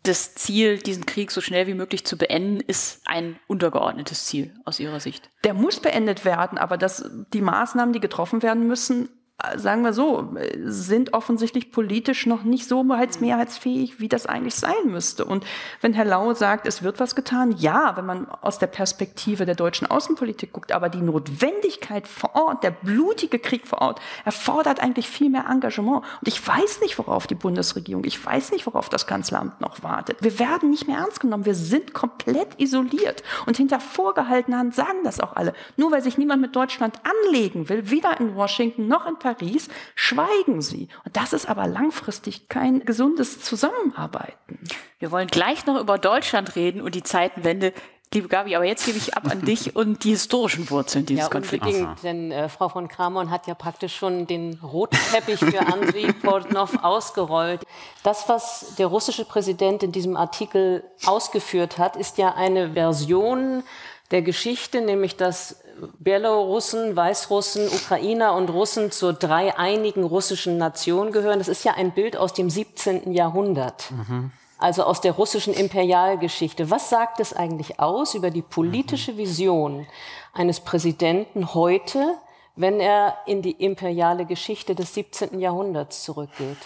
das 0.03 0.33
Ziel, 0.33 0.77
diesen 0.77 1.05
Krieg 1.05 1.29
so 1.29 1.41
schnell 1.41 1.67
wie 1.67 1.73
möglich 1.73 2.05
zu 2.05 2.17
beenden, 2.17 2.61
ist 2.61 3.01
ein 3.05 3.37
untergeordnetes 3.47 4.25
Ziel 4.25 4.55
aus 4.63 4.79
Ihrer 4.79 5.01
Sicht. 5.01 5.29
Der 5.43 5.53
muss 5.53 5.81
beendet 5.81 6.23
werden, 6.23 6.57
aber 6.57 6.77
dass 6.77 7.03
die 7.33 7.41
Maßnahmen, 7.41 7.91
die 7.91 7.99
getroffen 7.99 8.41
werden 8.41 8.65
müssen, 8.65 9.09
sagen 9.55 9.83
wir 9.83 9.93
so, 9.93 10.35
sind 10.63 11.13
offensichtlich 11.13 11.71
politisch 11.71 12.25
noch 12.25 12.43
nicht 12.43 12.67
so 12.67 12.83
mehrheitsfähig, 12.83 13.99
wie 13.99 14.07
das 14.07 14.25
eigentlich 14.25 14.55
sein 14.55 14.87
müsste. 14.87 15.25
Und 15.25 15.45
wenn 15.81 15.93
Herr 15.93 16.05
Lau 16.05 16.33
sagt, 16.33 16.67
es 16.67 16.83
wird 16.83 16.99
was 16.99 17.15
getan, 17.15 17.55
ja, 17.57 17.95
wenn 17.97 18.05
man 18.05 18.29
aus 18.29 18.59
der 18.59 18.67
Perspektive 18.67 19.45
der 19.45 19.55
deutschen 19.55 19.89
Außenpolitik 19.89 20.53
guckt, 20.53 20.71
aber 20.71 20.89
die 20.89 21.01
Notwendigkeit 21.01 22.07
vor 22.07 22.35
Ort, 22.35 22.63
der 22.63 22.71
blutige 22.71 23.39
Krieg 23.39 23.67
vor 23.67 23.81
Ort, 23.81 23.99
erfordert 24.25 24.79
eigentlich 24.79 25.07
viel 25.07 25.29
mehr 25.29 25.45
Engagement. 25.49 26.03
Und 26.19 26.27
ich 26.27 26.45
weiß 26.45 26.81
nicht, 26.81 26.97
worauf 26.97 27.27
die 27.27 27.35
Bundesregierung, 27.35 28.05
ich 28.05 28.23
weiß 28.23 28.51
nicht, 28.51 28.65
worauf 28.65 28.89
das 28.89 29.07
Kanzleramt 29.07 29.61
noch 29.61 29.83
wartet. 29.83 30.17
Wir 30.21 30.39
werden 30.39 30.69
nicht 30.69 30.87
mehr 30.87 30.99
ernst 30.99 31.19
genommen. 31.19 31.45
Wir 31.45 31.55
sind 31.55 31.93
komplett 31.93 32.59
isoliert. 32.59 33.23
Und 33.45 33.57
hinter 33.57 33.79
vorgehaltener 33.79 34.59
Hand 34.59 34.75
sagen 34.75 35.03
das 35.03 35.19
auch 35.19 35.35
alle. 35.35 35.53
Nur 35.77 35.91
weil 35.91 36.01
sich 36.01 36.17
niemand 36.17 36.41
mit 36.41 36.55
Deutschland 36.55 36.99
anlegen 37.03 37.69
will, 37.69 37.89
weder 37.89 38.19
in 38.19 38.35
Washington 38.35 38.87
noch 38.87 39.07
in 39.07 39.17
Paris, 39.17 39.30
Paris, 39.33 39.69
schweigen 39.95 40.61
sie. 40.61 40.87
Und 41.05 41.17
das 41.17 41.33
ist 41.33 41.47
aber 41.47 41.67
langfristig 41.67 42.49
kein 42.49 42.85
gesundes 42.85 43.41
Zusammenarbeiten. 43.41 44.59
Wir 44.99 45.11
wollen 45.11 45.27
gleich 45.27 45.65
noch 45.65 45.79
über 45.79 45.97
Deutschland 45.97 46.55
reden 46.55 46.81
und 46.81 46.95
die 46.95 47.03
Zeitenwende. 47.03 47.73
Liebe 48.13 48.27
Gabi, 48.27 48.57
aber 48.57 48.65
jetzt 48.65 48.85
gebe 48.85 48.97
ich 48.97 49.15
ab 49.15 49.23
an 49.31 49.41
dich 49.45 49.73
und 49.73 50.03
die 50.03 50.09
historischen 50.09 50.69
Wurzeln 50.69 51.05
dieses 51.05 51.23
ja, 51.23 51.29
Konflikts. 51.29 51.67
Unbedingt, 51.67 52.03
denn 52.03 52.31
äh, 52.31 52.49
Frau 52.49 52.67
von 52.67 52.89
Kramon 52.89 53.31
hat 53.31 53.47
ja 53.47 53.55
praktisch 53.55 53.95
schon 53.95 54.27
den 54.27 54.59
roten 54.61 54.97
Teppich 55.13 55.39
für 55.39 55.59
Andriy 55.73 56.11
Portnov 56.11 56.83
ausgerollt. 56.83 57.61
Das, 58.03 58.27
was 58.27 58.75
der 58.77 58.87
russische 58.87 59.23
Präsident 59.23 59.81
in 59.81 59.93
diesem 59.93 60.17
Artikel 60.17 60.83
ausgeführt 61.05 61.77
hat, 61.77 61.95
ist 61.95 62.17
ja 62.17 62.33
eine 62.35 62.73
Version 62.73 63.63
der 64.11 64.21
Geschichte, 64.21 64.81
nämlich 64.81 65.15
dass 65.15 65.63
Belarussen, 65.99 66.95
Weißrussen, 66.95 67.67
Ukrainer 67.67 68.33
und 68.33 68.49
Russen 68.49 68.91
zur 68.91 69.13
dreieinigen 69.13 70.03
russischen 70.03 70.57
Nation 70.57 71.11
gehören. 71.11 71.39
Das 71.39 71.47
ist 71.47 71.63
ja 71.63 71.73
ein 71.73 71.91
Bild 71.91 72.17
aus 72.17 72.33
dem 72.33 72.49
17. 72.49 73.13
Jahrhundert. 73.13 73.91
Mhm. 73.91 74.31
Also 74.57 74.83
aus 74.83 75.01
der 75.01 75.13
russischen 75.13 75.53
Imperialgeschichte. 75.53 76.69
Was 76.69 76.89
sagt 76.89 77.19
es 77.19 77.33
eigentlich 77.33 77.79
aus 77.79 78.13
über 78.13 78.29
die 78.29 78.43
politische 78.43 79.17
Vision 79.17 79.87
eines 80.33 80.59
Präsidenten 80.59 81.55
heute, 81.55 82.15
wenn 82.55 82.79
er 82.79 83.17
in 83.25 83.41
die 83.41 83.51
imperiale 83.51 84.25
Geschichte 84.25 84.75
des 84.75 84.93
17. 84.93 85.39
Jahrhunderts 85.39 86.03
zurückgeht? 86.03 86.57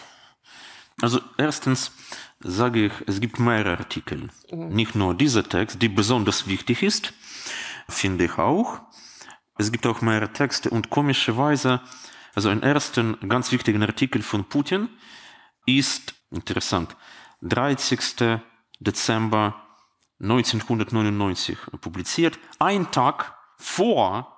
Also 1.02 1.20
erstens 1.38 1.92
sage 2.40 2.88
ich, 2.88 2.94
es 3.08 3.20
gibt 3.20 3.40
mehrere 3.40 3.78
Artikel. 3.78 4.30
Mhm. 4.52 4.70
Nicht 4.70 4.96
nur 4.96 5.14
dieser 5.14 5.44
Text, 5.44 5.82
die 5.82 5.90
besonders 5.90 6.48
wichtig 6.48 6.84
ist, 6.84 7.14
finde 7.88 8.26
ich 8.26 8.38
auch. 8.38 8.80
Es 9.58 9.72
gibt 9.72 9.88
auch 9.88 10.02
mehrere 10.02 10.32
Texte 10.32 10.70
und 10.70 10.90
komischerweise, 10.90 11.82
also 12.34 12.50
ein 12.50 12.64
ersten 12.64 13.18
ganz 13.30 13.52
wichtigen 13.52 13.82
Artikel 13.84 14.22
von 14.22 14.46
Putin 14.46 14.90
ist, 15.66 16.14
interessant, 16.32 16.96
30. 17.42 18.40
Dezember 18.80 19.56
1999 20.22 21.58
publiziert, 21.80 22.38
ein 22.60 22.92
Tag 22.92 23.36
vor 23.58 24.36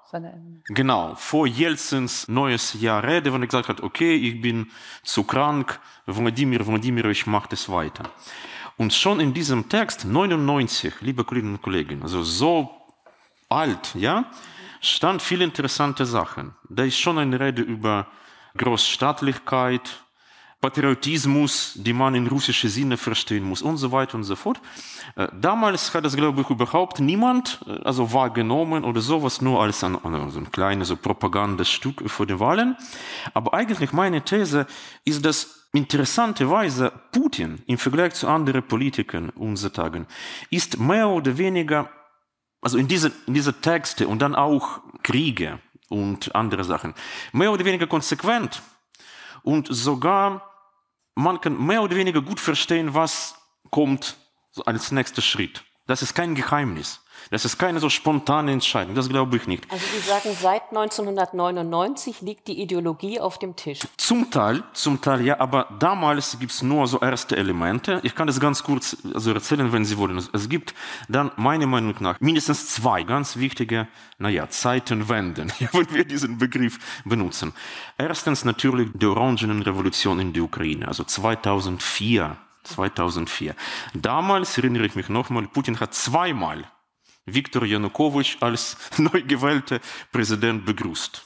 Genau, 0.67 1.15
vor 1.15 1.47
Jelzins 1.47 2.29
neues 2.29 2.79
Jahr 2.79 3.03
Rede, 3.03 3.33
wenn 3.33 3.41
er 3.41 3.47
gesagt 3.47 3.67
hat, 3.67 3.81
okay, 3.81 4.15
ich 4.15 4.41
bin 4.41 4.71
zu 5.03 5.23
krank, 5.23 5.81
Wladimir, 6.05 6.65
Wladimir, 6.65 7.05
ich 7.05 7.27
mache 7.27 7.49
das 7.49 7.67
weiter. 7.67 8.03
Und 8.77 8.93
schon 8.93 9.19
in 9.19 9.33
diesem 9.33 9.67
Text, 9.67 10.05
99, 10.05 11.01
liebe 11.01 11.25
Kolleginnen 11.25 11.55
und 11.55 11.61
Kollegen, 11.61 12.03
also 12.03 12.23
so 12.23 12.69
alt, 13.49 13.95
ja, 13.95 14.31
stand 14.89 15.21
viele 15.21 15.43
interessante 15.43 16.05
Sachen. 16.05 16.55
Da 16.69 16.83
ist 16.83 16.97
schon 16.97 17.17
eine 17.17 17.39
Rede 17.39 17.61
über 17.61 18.07
Großstaatlichkeit, 18.57 20.03
Patriotismus, 20.59 21.73
die 21.75 21.93
man 21.93 22.15
in 22.15 22.25
russische 22.25 22.67
Sinne 22.67 22.97
verstehen 22.97 23.43
muss 23.43 23.61
und 23.61 23.77
so 23.77 23.91
weiter 23.91 24.15
und 24.15 24.23
so 24.23 24.35
fort. 24.35 24.59
Äh, 25.15 25.27
damals 25.39 25.93
hat 25.93 26.03
das, 26.03 26.15
glaube 26.15 26.41
ich, 26.41 26.49
überhaupt 26.49 26.99
niemand 26.99 27.59
äh, 27.67 27.79
also 27.83 28.11
wahrgenommen 28.11 28.83
oder 28.83 28.99
sowas, 28.99 29.39
nur 29.39 29.61
als 29.61 29.83
ein, 29.83 29.97
so 30.29 30.39
ein 30.39 30.51
kleines 30.51 30.87
so 30.87 30.95
Propagandastück 30.95 32.09
vor 32.09 32.25
den 32.25 32.39
Wahlen. 32.39 32.75
Aber 33.35 33.53
eigentlich 33.53 33.91
meine 33.93 34.23
These 34.23 34.65
ist, 35.05 35.23
dass 35.23 35.67
interessanterweise 35.73 36.91
Putin 37.11 37.61
im 37.67 37.77
Vergleich 37.77 38.15
zu 38.15 38.27
anderen 38.27 38.63
Politikern 38.63 39.29
unserer 39.29 39.73
Tagen 39.73 40.07
ist 40.49 40.79
mehr 40.79 41.07
oder 41.07 41.37
weniger 41.37 41.89
also 42.67 42.77
in 42.77 42.89
diese, 42.89 43.13
in 43.27 43.33
diese 43.33 43.61
Texte 43.61 44.09
und 44.09 44.21
dann 44.21 44.35
auch 44.35 44.81
Kriege 45.01 45.59
und 45.87 46.35
andere 46.35 46.65
Sachen, 46.65 46.93
mehr 47.31 47.49
oder 47.49 47.63
weniger 47.63 47.87
konsequent 47.87 48.61
und 49.41 49.69
sogar 49.71 50.51
man 51.15 51.39
kann 51.39 51.65
mehr 51.65 51.81
oder 51.81 51.95
weniger 51.95 52.21
gut 52.21 52.41
verstehen, 52.41 52.93
was 52.93 53.35
kommt 53.71 54.17
als 54.65 54.91
nächster 54.91 55.21
Schritt. 55.21 55.63
Das 55.85 56.01
ist 56.01 56.13
kein 56.13 56.35
Geheimnis. 56.35 56.99
Das 57.31 57.45
ist 57.45 57.57
keine 57.57 57.79
so 57.79 57.89
spontane 57.89 58.51
Entscheidung, 58.51 58.95
das 58.95 59.09
glaube 59.09 59.37
ich 59.37 59.47
nicht. 59.47 59.69
Also 59.71 59.85
Sie 59.93 60.07
sagen, 60.07 60.35
seit 60.39 60.69
1999 60.69 62.21
liegt 62.21 62.47
die 62.47 62.61
Ideologie 62.61 63.19
auf 63.19 63.37
dem 63.39 63.55
Tisch. 63.55 63.79
Zum 63.97 64.31
Teil, 64.31 64.63
zum 64.73 65.01
Teil 65.01 65.25
ja, 65.25 65.39
aber 65.39 65.67
damals 65.79 66.39
gibt 66.39 66.51
es 66.51 66.61
nur 66.61 66.87
so 66.87 66.99
erste 66.99 67.35
Elemente. 67.35 67.99
Ich 68.03 68.15
kann 68.15 68.27
das 68.27 68.39
ganz 68.39 68.63
kurz 68.63 68.97
also 69.13 69.33
erzählen, 69.33 69.71
wenn 69.73 69.85
Sie 69.85 69.97
wollen. 69.97 70.17
Es 70.33 70.49
gibt 70.49 70.73
dann 71.09 71.31
meiner 71.35 71.67
Meinung 71.67 71.95
nach 71.99 72.19
mindestens 72.19 72.69
zwei 72.73 73.03
ganz 73.03 73.37
wichtige, 73.37 73.87
naja, 74.17 74.49
Zeitenwenden, 74.49 75.51
wenn 75.71 75.93
wir 75.93 76.05
diesen 76.05 76.37
Begriff 76.37 76.79
benutzen. 77.05 77.53
Erstens 77.97 78.45
natürlich 78.45 78.89
die 78.93 79.05
Orangenrevolution 79.05 80.19
in 80.19 80.33
der 80.33 80.43
Ukraine, 80.43 80.87
also 80.87 81.03
2004. 81.03 82.37
2004. 82.63 83.55
Damals 83.93 84.57
erinnere 84.57 84.85
ich 84.85 84.95
mich 84.95 85.07
nochmal, 85.07 85.47
Putin 85.47 85.79
hat 85.79 85.93
zweimal 85.93 86.65
Viktor 87.27 87.65
Janukowitsch 87.65 88.37
als 88.39 88.77
neu 88.97 89.21
gewählter 89.21 89.79
Präsident 90.11 90.65
begrüßt. 90.65 91.23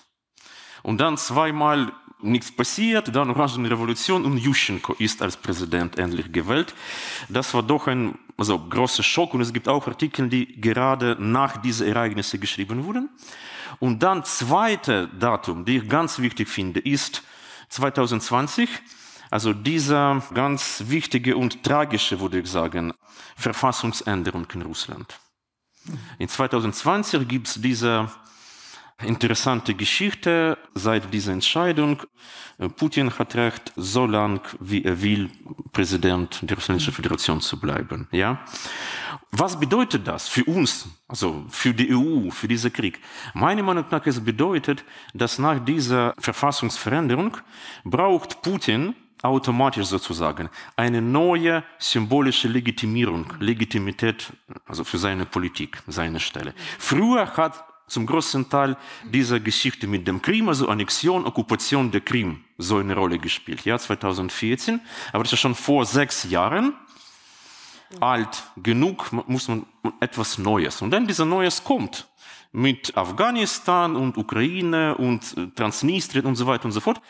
Und 0.84 1.00
dann 1.00 1.17
zweimal 1.17 1.93
nichts 2.24 2.51
passiert, 2.51 3.15
dann 3.15 3.29
Orangenrevolution 3.29 4.25
und 4.25 4.38
Yushchenko 4.38 4.93
ist 5.00 5.22
als 5.22 5.38
Präsident 5.38 5.98
endlich 5.98 6.31
gewählt. 6.31 6.74
Das 7.29 7.53
war 7.53 7.63
doch 7.63 7.88
ein 7.88 8.17
also, 8.38 8.60
großer 8.60 9.03
Schock 9.03 9.34
und 9.34 9.41
es 9.41 9.53
gibt 9.53 9.67
auch 9.67 9.88
Artikel, 9.88 10.27
die 10.27 10.60
gerade 10.60 11.15
nach 11.20 11.58
diesen 11.58 11.88
Ereignissen 11.88 12.39
geschrieben 12.39 12.84
wurden. 12.86 13.10
Und 13.79 14.03
dann 14.03 14.25
zweite 14.25 15.08
Datum, 15.08 15.65
die 15.65 15.77
ich 15.77 15.88
ganz 15.88 16.20
wichtig 16.20 16.50
finde, 16.50 16.79
ist 16.79 17.24
2020, 17.70 18.70
also 19.29 19.53
dieser 19.53 20.22
ganz 20.34 20.84
wichtige 20.88 21.38
und 21.38 21.63
tragische, 21.63 22.20
würde 22.20 22.39
ich 22.39 22.48
sagen, 22.48 22.93
Verfassungsänderung 23.36 24.46
in 24.53 24.63
Russland. 24.63 25.20
In 26.20 26.28
2020 26.28 27.28
gibt 27.28 27.48
es 27.48 27.62
diese 27.62 28.10
interessante 29.04 29.74
Geschichte 29.74 30.58
seit 30.76 31.14
dieser 31.14 31.34
Entscheidung. 31.34 32.02
Putin 32.78 33.18
hat 33.18 33.36
recht, 33.36 33.74
so 33.76 34.06
lang 34.06 34.42
wie 34.60 34.84
er 34.84 35.02
will, 35.02 35.30
Präsident 35.72 36.40
der 36.44 36.58
Russischen 36.58 36.94
Föderation 36.94 37.42
zu 37.42 37.60
bleiben. 37.60 38.08
Ja? 38.12 38.40
Was 39.32 39.60
bedeutet 39.60 40.08
das 40.08 40.28
für 40.28 40.44
uns, 40.44 40.88
also 41.08 41.46
für 41.50 41.74
die 41.74 41.96
EU, 41.96 42.30
für 42.30 42.48
diesen 42.48 42.72
Krieg? 42.72 43.00
Meiner 43.34 43.64
Meinung 43.64 43.86
nach 43.90 44.06
es 44.06 44.20
bedeutet, 44.20 44.84
dass 45.14 45.40
nach 45.40 45.64
dieser 45.64 46.14
Verfassungsveränderung 46.20 47.38
braucht 47.84 48.42
Putin 48.42 48.94
automatisch 49.22 49.86
sozusagen 49.86 50.50
eine 50.75 51.01
neue 51.01 51.63
symbolische 51.78 52.48
Legitimierung, 52.48 53.34
Legitimität, 53.40 54.34
also 54.66 54.84
für 54.84 54.98
seine 54.98 55.25
Politik, 55.25 55.82
seine 55.88 56.20
Stelle. 56.20 56.54
Früher 56.80 57.28
hat 57.38 57.63
zum 57.88 58.06
großen 58.06 58.50
Teil 58.50 58.78
dieser 59.04 59.40
Geschichte 59.40 59.86
mit 59.86 60.08
dem 60.08 60.22
Krim, 60.22 60.48
also 60.48 60.70
Annexion, 60.70 61.25
Okkupation 61.25 61.92
der 61.92 62.01
Krim, 62.01 62.44
so 62.58 62.78
eine 62.78 62.96
Rolle 62.96 63.20
gespielt. 63.20 63.66
Ja, 63.66 63.78
2014. 63.78 64.80
Aber 65.12 65.24
das 65.24 65.34
ist 65.34 65.40
schon 65.40 65.56
vor 65.56 65.86
sechs 65.86 66.24
Jahren. 66.24 66.74
Alt 68.00 68.44
genug, 68.56 69.12
muss 69.28 69.50
man 69.50 69.66
etwas 70.00 70.38
Neues. 70.38 70.82
Und 70.82 70.92
dann 70.92 71.06
dieser 71.06 71.25
Neues 71.25 71.66
kommt 71.66 72.08
mit 72.54 72.96
Afghanistan 72.96 73.96
und 73.98 74.18
Ukraine 74.18 74.96
und 74.96 75.38
äh, 75.38 75.48
Transnistrien 75.48 76.25
und 76.25 76.36
so 76.36 76.48
weiter 76.48 76.66
und 76.66 76.72
so 76.72 76.80
fort. 76.80 77.01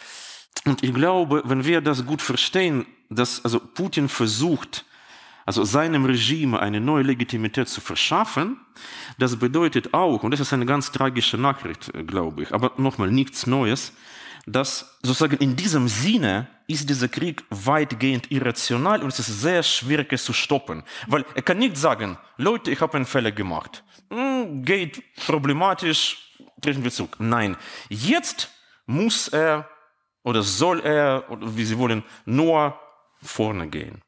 Und 0.66 0.84
ich 0.84 0.94
glaube, 0.94 1.42
wenn 1.46 1.66
wir 1.66 1.82
das 1.82 2.06
gut 2.06 2.22
verstehen, 2.22 2.86
dass 3.10 3.44
also 3.44 3.60
Putin 3.60 4.10
versucht, 4.10 4.86
also 5.46 5.64
seinem 5.64 6.06
Regime 6.06 6.60
eine 6.60 6.80
neue 6.80 7.04
Legitimität 7.04 7.68
zu 7.68 7.82
verschaffen, 7.82 8.58
das 9.18 9.38
bedeutet 9.38 9.94
auch, 9.94 10.24
und 10.24 10.32
das 10.32 10.40
ist 10.40 10.54
eine 10.54 10.66
ganz 10.66 10.92
tragische 10.92 11.38
Nachricht, 11.38 11.94
äh, 11.96 12.04
glaube 12.04 12.44
ich, 12.44 12.54
aber 12.54 12.74
nochmal 12.78 13.12
nichts 13.12 13.48
Neues, 13.48 13.94
dass 14.46 14.98
sozusagen 15.04 15.38
in 15.38 15.56
diesem 15.56 15.88
Sinne 15.88 16.48
ist 16.68 16.90
dieser 16.90 17.08
Krieg 17.08 17.44
weitgehend 17.50 18.32
irrational 18.32 19.04
und 19.04 19.10
es 19.10 19.20
ist 19.20 19.42
sehr 19.42 19.62
schwierig 19.62 20.12
es 20.14 20.26
zu 20.26 20.34
stoppen. 20.34 20.84
Weil 21.08 21.26
er 21.36 21.42
kann 21.42 21.60
nicht 21.60 21.78
sagen, 21.78 22.18
Leute, 22.38 22.72
ich 22.72 22.82
habe 22.82 22.96
einen 22.96 23.06
Fehler 23.06 23.32
gemacht. 23.32 23.84
Hm, 24.10 24.64
geht 24.64 25.04
problematisch, 25.28 26.18
treten 26.62 26.84
wir 26.84 26.92
zurück. 26.92 27.18
Nein, 27.20 27.56
jetzt 27.90 28.50
muss 28.86 29.28
er 29.28 29.70
oder 30.24 30.44
soll 30.44 30.82
er, 30.82 31.26
oder 31.30 31.56
wie 31.56 31.66
Sie 31.66 31.78
wollen, 31.78 32.04
nur 32.26 32.78
vorne 33.22 33.68
gehen. 33.68 34.02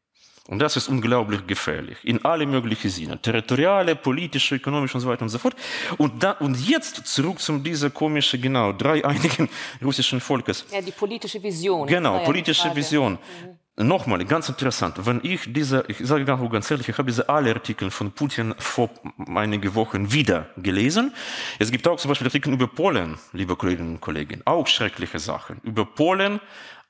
Und 0.49 0.59
das 0.59 0.75
ist 0.75 0.89
unglaublich 0.89 1.47
gefährlich. 1.47 1.97
In 2.03 2.23
alle 2.25 2.45
möglichen 2.45 2.89
Sinne. 2.89 3.17
Territoriale, 3.21 3.95
politische, 3.95 4.55
ökonomische 4.55 4.95
und 4.95 5.01
so 5.01 5.07
weiter 5.07 5.21
und 5.21 5.29
so 5.29 5.39
fort. 5.39 5.55
Und, 5.97 6.21
da, 6.21 6.31
und 6.31 6.59
jetzt 6.67 7.07
zurück 7.07 7.39
zu 7.39 7.57
dieser 7.59 7.89
komischen, 7.89 8.41
genau, 8.41 8.73
dreieinigen 8.73 9.47
russischen 9.81 10.19
Volkes. 10.19 10.65
Ja, 10.69 10.81
die 10.81 10.91
politische 10.91 11.41
Vision. 11.41 11.87
Genau, 11.87 12.19
politische 12.19 12.75
Vision. 12.75 13.13
Mhm. 13.13 13.62
Nochmal, 13.75 14.23
ganz 14.25 14.49
interessant. 14.49 15.03
Wenn 15.03 15.19
ich 15.23 15.51
diese, 15.51 15.83
ich 15.87 15.97
sage 15.97 16.25
ganz 16.25 16.69
ehrlich, 16.69 16.89
ich 16.89 16.97
habe 16.97 17.09
diese 17.09 17.27
alle 17.27 17.55
Artikel 17.55 17.89
von 17.89 18.11
Putin 18.11 18.53
vor 18.59 18.91
einigen 19.33 19.73
Wochen 19.73 20.13
wieder 20.13 20.49
gelesen. 20.57 21.11
Es 21.57 21.71
gibt 21.71 21.87
auch 21.87 21.97
zum 21.97 22.09
Beispiel 22.09 22.27
Artikel 22.27 22.53
über 22.53 22.67
Polen, 22.67 23.17
liebe 23.31 23.55
Kolleginnen 23.55 23.95
und 23.95 24.01
Kollegen. 24.01 24.43
Auch 24.45 24.67
schreckliche 24.67 25.17
Sachen. 25.17 25.59
Über 25.63 25.85
Polen 25.85 26.39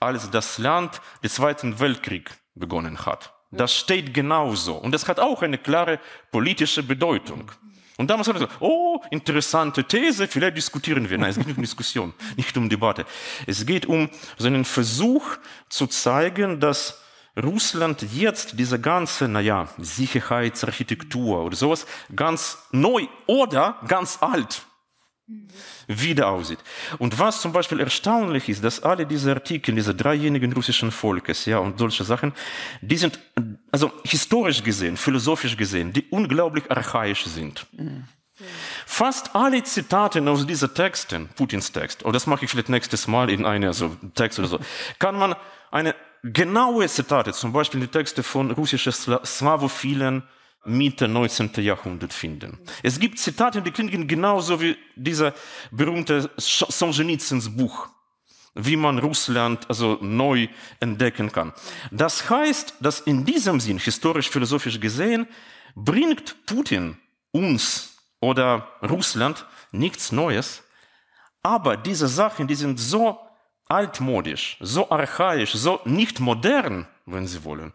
als 0.01 0.29
das 0.29 0.57
Land 0.57 0.99
des 1.23 1.35
Zweiten 1.35 1.79
Weltkrieg 1.79 2.31
begonnen 2.53 3.05
hat. 3.05 3.33
Das 3.51 3.73
steht 3.73 4.13
genauso. 4.13 4.75
Und 4.75 4.91
das 4.91 5.07
hat 5.07 5.21
auch 5.21 5.41
eine 5.41 5.59
klare 5.59 6.01
politische 6.31 6.83
Bedeutung. 6.83 7.49
Und 7.97 8.09
damals 8.09 8.27
hat 8.27 8.35
er 8.35 8.41
gesagt, 8.41 8.61
oh, 8.61 9.01
interessante 9.11 9.83
These, 9.83 10.27
vielleicht 10.27 10.57
diskutieren 10.57 11.09
wir. 11.09 11.17
Nein, 11.17 11.29
es 11.29 11.37
geht 11.37 11.47
nicht 11.47 11.57
um 11.57 11.63
Diskussion, 11.63 12.13
nicht 12.37 12.55
um 12.57 12.69
Debatte. 12.69 13.05
Es 13.45 13.65
geht 13.65 13.85
um 13.85 14.09
so 14.37 14.47
einen 14.47 14.65
Versuch 14.65 15.37
zu 15.69 15.87
zeigen, 15.87 16.59
dass 16.59 17.01
Russland 17.41 18.05
jetzt 18.13 18.59
diese 18.59 18.79
ganze, 18.79 19.27
naja, 19.27 19.67
Sicherheitsarchitektur 19.77 21.43
oder 21.43 21.55
sowas 21.55 21.85
ganz 22.15 22.57
neu 22.71 23.07
oder 23.25 23.79
ganz 23.87 24.19
alt 24.21 24.65
wieder 25.87 26.27
aussieht. 26.27 26.59
Und 26.99 27.17
was 27.17 27.41
zum 27.41 27.53
Beispiel 27.53 27.79
erstaunlich 27.79 28.49
ist, 28.49 28.63
dass 28.63 28.83
alle 28.83 29.05
diese 29.05 29.31
Artikel, 29.31 29.73
diese 29.73 29.95
dreijährigen 29.95 30.51
russischen 30.53 30.91
Volkes, 30.91 31.45
ja, 31.45 31.59
und 31.59 31.79
solche 31.79 32.03
Sachen, 32.03 32.33
die 32.81 32.97
sind, 32.97 33.19
also 33.71 33.91
historisch 34.03 34.63
gesehen, 34.63 34.97
philosophisch 34.97 35.55
gesehen, 35.55 35.93
die 35.93 36.05
unglaublich 36.09 36.69
archaisch 36.69 37.25
sind. 37.25 37.65
Mhm. 37.71 38.05
Fast 38.85 39.35
alle 39.35 39.63
Zitate 39.63 40.21
aus 40.29 40.45
diesen 40.45 40.73
Texten, 40.73 41.29
Putins 41.35 41.71
Text, 41.71 42.03
oder 42.03 42.13
das 42.13 42.27
mache 42.27 42.45
ich 42.45 42.51
vielleicht 42.51 42.69
nächstes 42.69 43.07
Mal 43.07 43.29
in 43.29 43.45
einem 43.45 43.71
so 43.73 43.95
Text 44.15 44.39
oder 44.39 44.47
so, 44.47 44.59
kann 44.99 45.17
man 45.17 45.35
eine 45.71 45.95
genaue 46.23 46.87
Zitate, 46.87 47.31
zum 47.33 47.53
Beispiel 47.53 47.81
die 47.81 47.87
Texte 47.87 48.23
von 48.23 48.51
russischen 48.51 48.91
Slawophilen, 48.91 50.23
Mitte 50.65 51.07
19. 51.07 51.51
Jahrhundert 51.57 52.13
finden. 52.13 52.59
Es 52.81 52.99
gibt 52.99 53.19
Zitate, 53.19 53.61
die 53.61 53.71
klingen 53.71 54.07
genauso 54.07 54.61
wie 54.61 54.77
dieser 54.95 55.33
berühmte 55.71 56.29
Solzhenitsyns 56.37 57.55
Buch, 57.55 57.89
wie 58.55 58.75
man 58.75 58.99
Russland 58.99 59.67
also 59.67 59.97
neu 60.01 60.47
entdecken 60.79 61.31
kann. 61.31 61.53
Das 61.91 62.29
heißt, 62.29 62.75
dass 62.79 63.01
in 63.01 63.25
diesem 63.25 63.59
Sinn, 63.59 63.79
historisch-philosophisch 63.79 64.79
gesehen, 64.79 65.27
bringt 65.75 66.45
Putin 66.45 66.97
uns 67.31 67.97
oder 68.21 68.69
Russland 68.81 69.45
nichts 69.71 70.11
Neues, 70.11 70.63
aber 71.41 71.75
diese 71.75 72.07
Sachen, 72.07 72.47
die 72.47 72.55
sind 72.55 72.79
so 72.79 73.19
altmodisch, 73.67 74.57
so 74.61 74.89
archaisch, 74.89 75.53
so 75.53 75.81
nicht 75.83 76.19
modern, 76.19 76.87
wenn 77.05 77.27
Sie 77.27 77.43
wollen. 77.43 77.73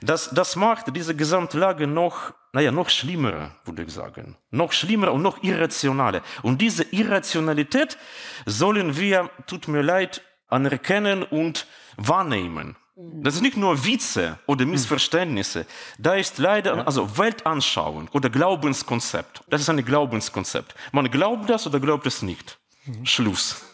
Das, 0.00 0.30
das 0.30 0.56
macht 0.56 0.94
diese 0.94 1.14
Gesamtlage 1.16 1.86
noch, 1.86 2.32
naja, 2.52 2.70
noch 2.70 2.88
schlimmer, 2.88 3.50
würde 3.64 3.82
ich 3.82 3.92
sagen. 3.92 4.36
Noch 4.50 4.72
schlimmer 4.72 5.12
und 5.12 5.22
noch 5.22 5.42
irrationaler. 5.42 6.22
Und 6.42 6.60
diese 6.60 6.84
Irrationalität 6.84 7.98
sollen 8.46 8.96
wir, 8.96 9.30
tut 9.46 9.68
mir 9.68 9.82
leid, 9.82 10.22
anerkennen 10.48 11.22
und 11.22 11.66
wahrnehmen. 11.96 12.76
Das 12.96 13.34
ist 13.34 13.40
nicht 13.40 13.56
nur 13.56 13.84
Witze 13.86 14.38
oder 14.46 14.66
Missverständnisse. 14.66 15.64
Da 15.98 16.14
ist 16.16 16.38
leider, 16.38 16.86
also 16.86 17.16
Weltanschauung 17.16 18.08
oder 18.12 18.28
Glaubenskonzept. 18.28 19.42
Das 19.48 19.62
ist 19.62 19.70
ein 19.70 19.82
Glaubenskonzept. 19.82 20.74
Man 20.92 21.10
glaubt 21.10 21.48
das 21.48 21.66
oder 21.66 21.80
glaubt 21.80 22.06
es 22.06 22.20
nicht. 22.20 22.58
Schluss. 23.04 23.69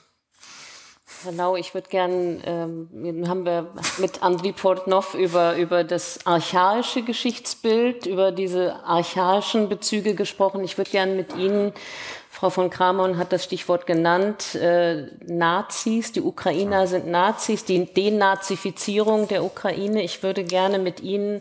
Genau, 1.24 1.56
ich 1.56 1.74
würde 1.74 1.88
gern, 1.88 2.42
ähm, 2.44 3.24
haben 3.28 3.44
wir 3.44 3.68
mit 3.98 4.22
Andriy 4.22 4.52
Portnov 4.52 5.14
über, 5.14 5.56
über 5.56 5.82
das 5.82 6.24
archaische 6.26 7.02
Geschichtsbild, 7.02 8.06
über 8.06 8.32
diese 8.32 8.84
archaischen 8.84 9.68
Bezüge 9.68 10.14
gesprochen. 10.14 10.62
Ich 10.62 10.76
würde 10.78 10.90
gern 10.90 11.16
mit 11.16 11.34
Ihnen, 11.36 11.72
Frau 12.30 12.50
von 12.50 12.68
Kramon 12.68 13.16
hat 13.16 13.32
das 13.32 13.44
Stichwort 13.44 13.86
genannt, 13.86 14.54
äh, 14.56 15.06
Nazis, 15.26 16.12
die 16.12 16.20
Ukrainer 16.20 16.86
sind 16.86 17.06
Nazis, 17.06 17.64
die 17.64 17.86
Denazifizierung 17.86 19.26
der 19.26 19.42
Ukraine. 19.42 20.02
Ich 20.02 20.22
würde 20.22 20.44
gerne 20.44 20.78
mit 20.78 21.00
Ihnen 21.00 21.40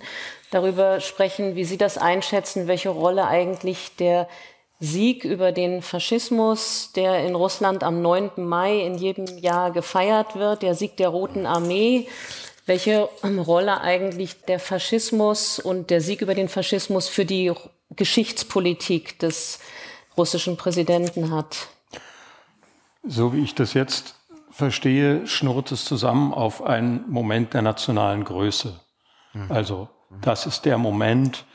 darüber 0.51 1.01
sprechen, 1.01 1.55
wie 1.55 1.65
Sie 1.65 1.77
das 1.77 1.97
einschätzen, 1.97 2.67
welche 2.67 2.89
Rolle 2.89 3.27
eigentlich 3.27 3.97
der 3.97 4.29
Sieg 4.79 5.23
über 5.23 5.51
den 5.51 5.81
Faschismus, 5.81 6.91
der 6.95 7.25
in 7.25 7.35
Russland 7.35 7.83
am 7.83 8.01
9. 8.01 8.31
Mai 8.37 8.81
in 8.81 8.97
jedem 8.97 9.25
Jahr 9.37 9.71
gefeiert 9.71 10.35
wird, 10.35 10.61
der 10.61 10.75
Sieg 10.75 10.97
der 10.97 11.09
Roten 11.09 11.45
Armee, 11.45 12.07
welche 12.65 13.09
Rolle 13.23 13.81
eigentlich 13.81 14.41
der 14.45 14.59
Faschismus 14.59 15.59
und 15.59 15.89
der 15.89 16.01
Sieg 16.01 16.21
über 16.21 16.35
den 16.35 16.49
Faschismus 16.49 17.07
für 17.07 17.25
die 17.25 17.53
Geschichtspolitik 17.91 19.19
des 19.19 19.59
russischen 20.17 20.57
Präsidenten 20.57 21.31
hat. 21.31 21.67
So 23.03 23.33
wie 23.33 23.43
ich 23.43 23.55
das 23.55 23.73
jetzt 23.73 24.15
verstehe, 24.49 25.27
schnurrt 25.27 25.71
es 25.71 25.85
zusammen 25.85 26.33
auf 26.33 26.63
einen 26.63 27.09
Moment 27.09 27.53
der 27.53 27.61
nationalen 27.61 28.23
Größe. 28.23 28.79
Mhm. 29.33 29.51
Also 29.51 29.89
das 30.21 30.45
ist 30.45 30.65
der 30.65 30.77
Moment, 30.77 31.45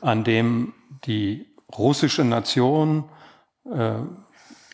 an 0.00 0.24
dem 0.24 0.74
die 1.04 1.46
russische 1.76 2.24
Nation, 2.24 3.04
äh, 3.70 3.94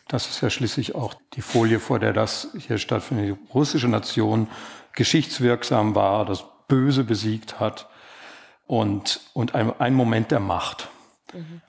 das 0.07 0.29
ist 0.29 0.41
ja 0.41 0.49
schließlich 0.49 0.95
auch 0.95 1.13
die 1.33 1.41
Folie, 1.41 1.79
vor 1.79 1.99
der 1.99 2.13
das 2.13 2.49
hier 2.57 2.77
stattfindet, 2.77 3.37
die 3.37 3.53
russische 3.53 3.87
Nation 3.87 4.47
geschichtswirksam 4.93 5.95
war, 5.95 6.25
das 6.25 6.43
Böse 6.67 7.03
besiegt 7.03 7.59
hat 7.59 7.87
und, 8.65 9.21
und 9.33 9.55
ein, 9.55 9.79
ein 9.79 9.93
Moment 9.93 10.31
der 10.31 10.39
Macht. 10.39 10.89
Mhm. 11.33 11.61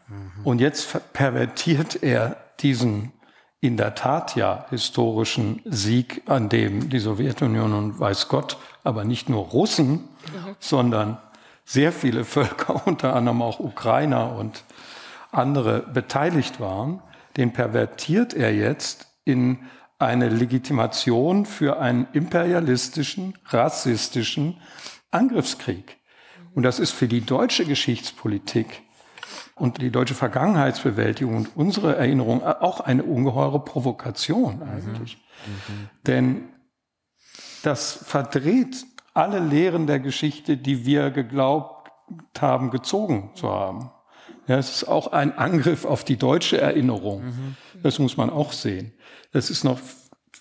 Und 0.44 0.60
jetzt 0.60 1.12
pervertiert 1.12 2.02
er 2.02 2.36
diesen 2.60 3.12
in 3.60 3.76
der 3.76 3.94
Tat 3.94 4.36
ja 4.36 4.66
historischen 4.70 5.60
Sieg, 5.64 6.22
an 6.26 6.48
dem 6.48 6.90
die 6.90 7.00
Sowjetunion 7.00 7.72
und 7.72 7.98
weiß 7.98 8.28
Gott, 8.28 8.56
aber 8.84 9.04
nicht 9.04 9.28
nur 9.28 9.44
Russen, 9.46 9.92
mhm. 9.92 10.56
sondern 10.60 11.18
sehr 11.64 11.92
viele 11.92 12.24
Völker, 12.24 12.82
unter 12.86 13.14
anderem 13.14 13.42
auch 13.42 13.58
Ukrainer 13.58 14.32
und 14.36 14.62
andere 15.30 15.80
beteiligt 15.82 16.60
waren, 16.60 17.02
den 17.36 17.52
pervertiert 17.52 18.34
er 18.34 18.54
jetzt 18.54 19.06
in 19.24 19.58
eine 19.98 20.28
Legitimation 20.28 21.44
für 21.44 21.78
einen 21.78 22.06
imperialistischen, 22.12 23.36
rassistischen 23.46 24.60
Angriffskrieg. 25.10 25.98
Und 26.54 26.62
das 26.62 26.78
ist 26.78 26.92
für 26.92 27.08
die 27.08 27.20
deutsche 27.20 27.64
Geschichtspolitik 27.64 28.82
und 29.54 29.80
die 29.80 29.90
deutsche 29.90 30.14
Vergangenheitsbewältigung 30.14 31.36
und 31.36 31.56
unsere 31.56 31.96
Erinnerung 31.96 32.42
auch 32.44 32.80
eine 32.80 33.02
ungeheure 33.02 33.64
Provokation 33.64 34.62
eigentlich. 34.62 35.16
Mhm. 35.46 35.74
Mhm. 35.74 35.88
Denn 36.06 36.48
das 37.62 37.92
verdreht 37.92 38.86
alle 39.14 39.40
Lehren 39.40 39.86
der 39.86 39.98
Geschichte, 39.98 40.56
die 40.56 40.86
wir 40.86 41.10
geglaubt 41.10 41.90
haben, 42.40 42.70
gezogen 42.70 43.30
zu 43.34 43.48
haben. 43.48 43.90
Ja, 44.48 44.58
es 44.58 44.70
ist 44.70 44.88
auch 44.88 45.12
ein 45.12 45.36
Angriff 45.36 45.84
auf 45.84 46.04
die 46.04 46.16
deutsche 46.16 46.58
Erinnerung. 46.58 47.26
Mhm. 47.26 47.56
Das 47.82 47.98
muss 47.98 48.16
man 48.16 48.30
auch 48.30 48.52
sehen. 48.52 48.92
Das 49.30 49.50
ist 49.50 49.62
noch, 49.62 49.78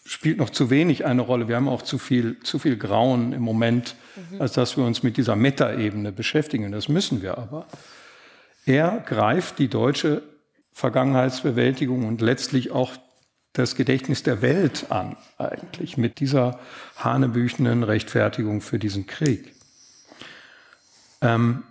spielt 0.06 0.38
noch 0.38 0.50
zu 0.50 0.70
wenig 0.70 1.06
eine 1.06 1.22
Rolle. 1.22 1.50
Wir 1.50 1.58
haben 1.58 1.68
auch 1.68 1.82
zu 1.82 1.98
viel, 1.98 2.40
zu 2.40 2.58
viel 2.58 2.78
Grauen 2.78 3.34
im 3.34 3.42
Moment, 3.42 3.96
mhm. 4.32 4.42
als 4.42 4.54
dass 4.54 4.78
wir 4.78 4.86
uns 4.86 5.04
mit 5.04 5.18
dieser 5.18 5.36
Metaebene 5.36 6.14
beschäftigen. 6.14 6.72
Das 6.72 6.88
müssen 6.88 7.22
wir 7.22 7.38
aber. 7.38 7.68
Er 8.66 9.04
greift 9.06 9.60
die 9.60 9.68
deutsche 9.68 10.24
Vergangenheitsbewältigung 10.72 12.08
und 12.08 12.22
letztlich 12.22 12.72
auch 12.72 12.94
das 13.54 13.76
Gedächtnis 13.76 14.24
der 14.24 14.42
Welt 14.42 14.86
an, 14.90 15.18
eigentlich, 15.38 15.98
mit 15.98 16.20
dieser 16.20 16.60
hanebüchenden 16.96 17.84
Rechtfertigung 17.84 18.62
für 18.62 18.78
diesen 18.80 19.08
Krieg. 19.08 19.54
Ähm, 21.22 21.64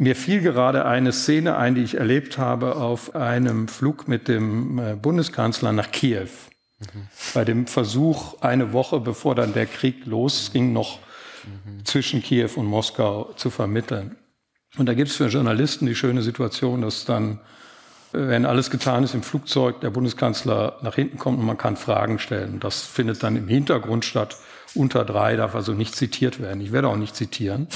mir 0.00 0.16
fiel 0.16 0.40
gerade 0.40 0.86
eine 0.86 1.12
Szene 1.12 1.56
ein, 1.56 1.74
die 1.74 1.82
ich 1.82 1.98
erlebt 1.98 2.38
habe 2.38 2.76
auf 2.76 3.14
einem 3.14 3.68
Flug 3.68 4.08
mit 4.08 4.28
dem 4.28 4.78
äh, 4.78 4.94
Bundeskanzler 4.94 5.72
nach 5.72 5.90
Kiew. 5.90 6.28
Mhm. 6.78 7.08
Bei 7.34 7.44
dem 7.44 7.66
Versuch, 7.66 8.40
eine 8.40 8.72
Woche 8.72 8.98
bevor 8.98 9.34
dann 9.34 9.52
der 9.52 9.66
Krieg 9.66 10.06
losging, 10.06 10.72
noch 10.72 11.00
mhm. 11.44 11.84
zwischen 11.84 12.22
Kiew 12.22 12.48
und 12.56 12.64
Moskau 12.64 13.34
zu 13.36 13.50
vermitteln. 13.50 14.16
Und 14.78 14.86
da 14.86 14.94
gibt 14.94 15.10
es 15.10 15.16
für 15.16 15.26
Journalisten 15.26 15.84
die 15.84 15.94
schöne 15.94 16.22
Situation, 16.22 16.80
dass 16.80 17.04
dann, 17.04 17.32
äh, 18.14 18.26
wenn 18.26 18.46
alles 18.46 18.70
getan 18.70 19.04
ist 19.04 19.14
im 19.14 19.22
Flugzeug, 19.22 19.82
der 19.82 19.90
Bundeskanzler 19.90 20.78
nach 20.80 20.94
hinten 20.94 21.18
kommt 21.18 21.38
und 21.38 21.44
man 21.44 21.58
kann 21.58 21.76
Fragen 21.76 22.18
stellen. 22.18 22.58
Das 22.58 22.80
findet 22.86 23.22
dann 23.22 23.36
im 23.36 23.48
Hintergrund 23.48 24.06
statt. 24.06 24.38
Unter 24.74 25.04
drei 25.04 25.36
darf 25.36 25.54
also 25.54 25.74
nicht 25.74 25.94
zitiert 25.94 26.40
werden. 26.40 26.62
Ich 26.62 26.72
werde 26.72 26.88
auch 26.88 26.96
nicht 26.96 27.14
zitieren. 27.14 27.68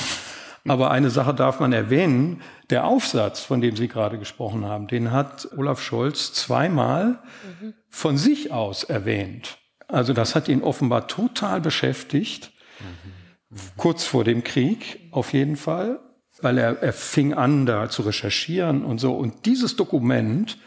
Aber 0.66 0.90
eine 0.90 1.10
Sache 1.10 1.34
darf 1.34 1.60
man 1.60 1.72
erwähnen. 1.72 2.40
Der 2.70 2.86
Aufsatz, 2.86 3.40
von 3.40 3.60
dem 3.60 3.76
Sie 3.76 3.88
gerade 3.88 4.18
gesprochen 4.18 4.64
haben, 4.64 4.86
den 4.86 5.12
hat 5.12 5.48
Olaf 5.56 5.80
Scholz 5.80 6.32
zweimal 6.32 7.18
mhm. 7.60 7.74
von 7.90 8.16
sich 8.16 8.50
aus 8.50 8.84
erwähnt. 8.84 9.58
Also 9.88 10.14
das 10.14 10.34
hat 10.34 10.48
ihn 10.48 10.62
offenbar 10.62 11.06
total 11.06 11.60
beschäftigt. 11.60 12.52
Mhm. 12.80 13.58
Kurz 13.76 14.04
vor 14.04 14.24
dem 14.24 14.42
Krieg 14.42 15.00
auf 15.10 15.32
jeden 15.34 15.56
Fall, 15.56 16.00
weil 16.40 16.56
er, 16.58 16.82
er 16.82 16.92
fing 16.92 17.34
an, 17.34 17.66
da 17.66 17.90
zu 17.90 18.02
recherchieren 18.02 18.84
und 18.84 18.98
so. 18.98 19.14
Und 19.14 19.44
dieses 19.44 19.76
Dokument 19.76 20.58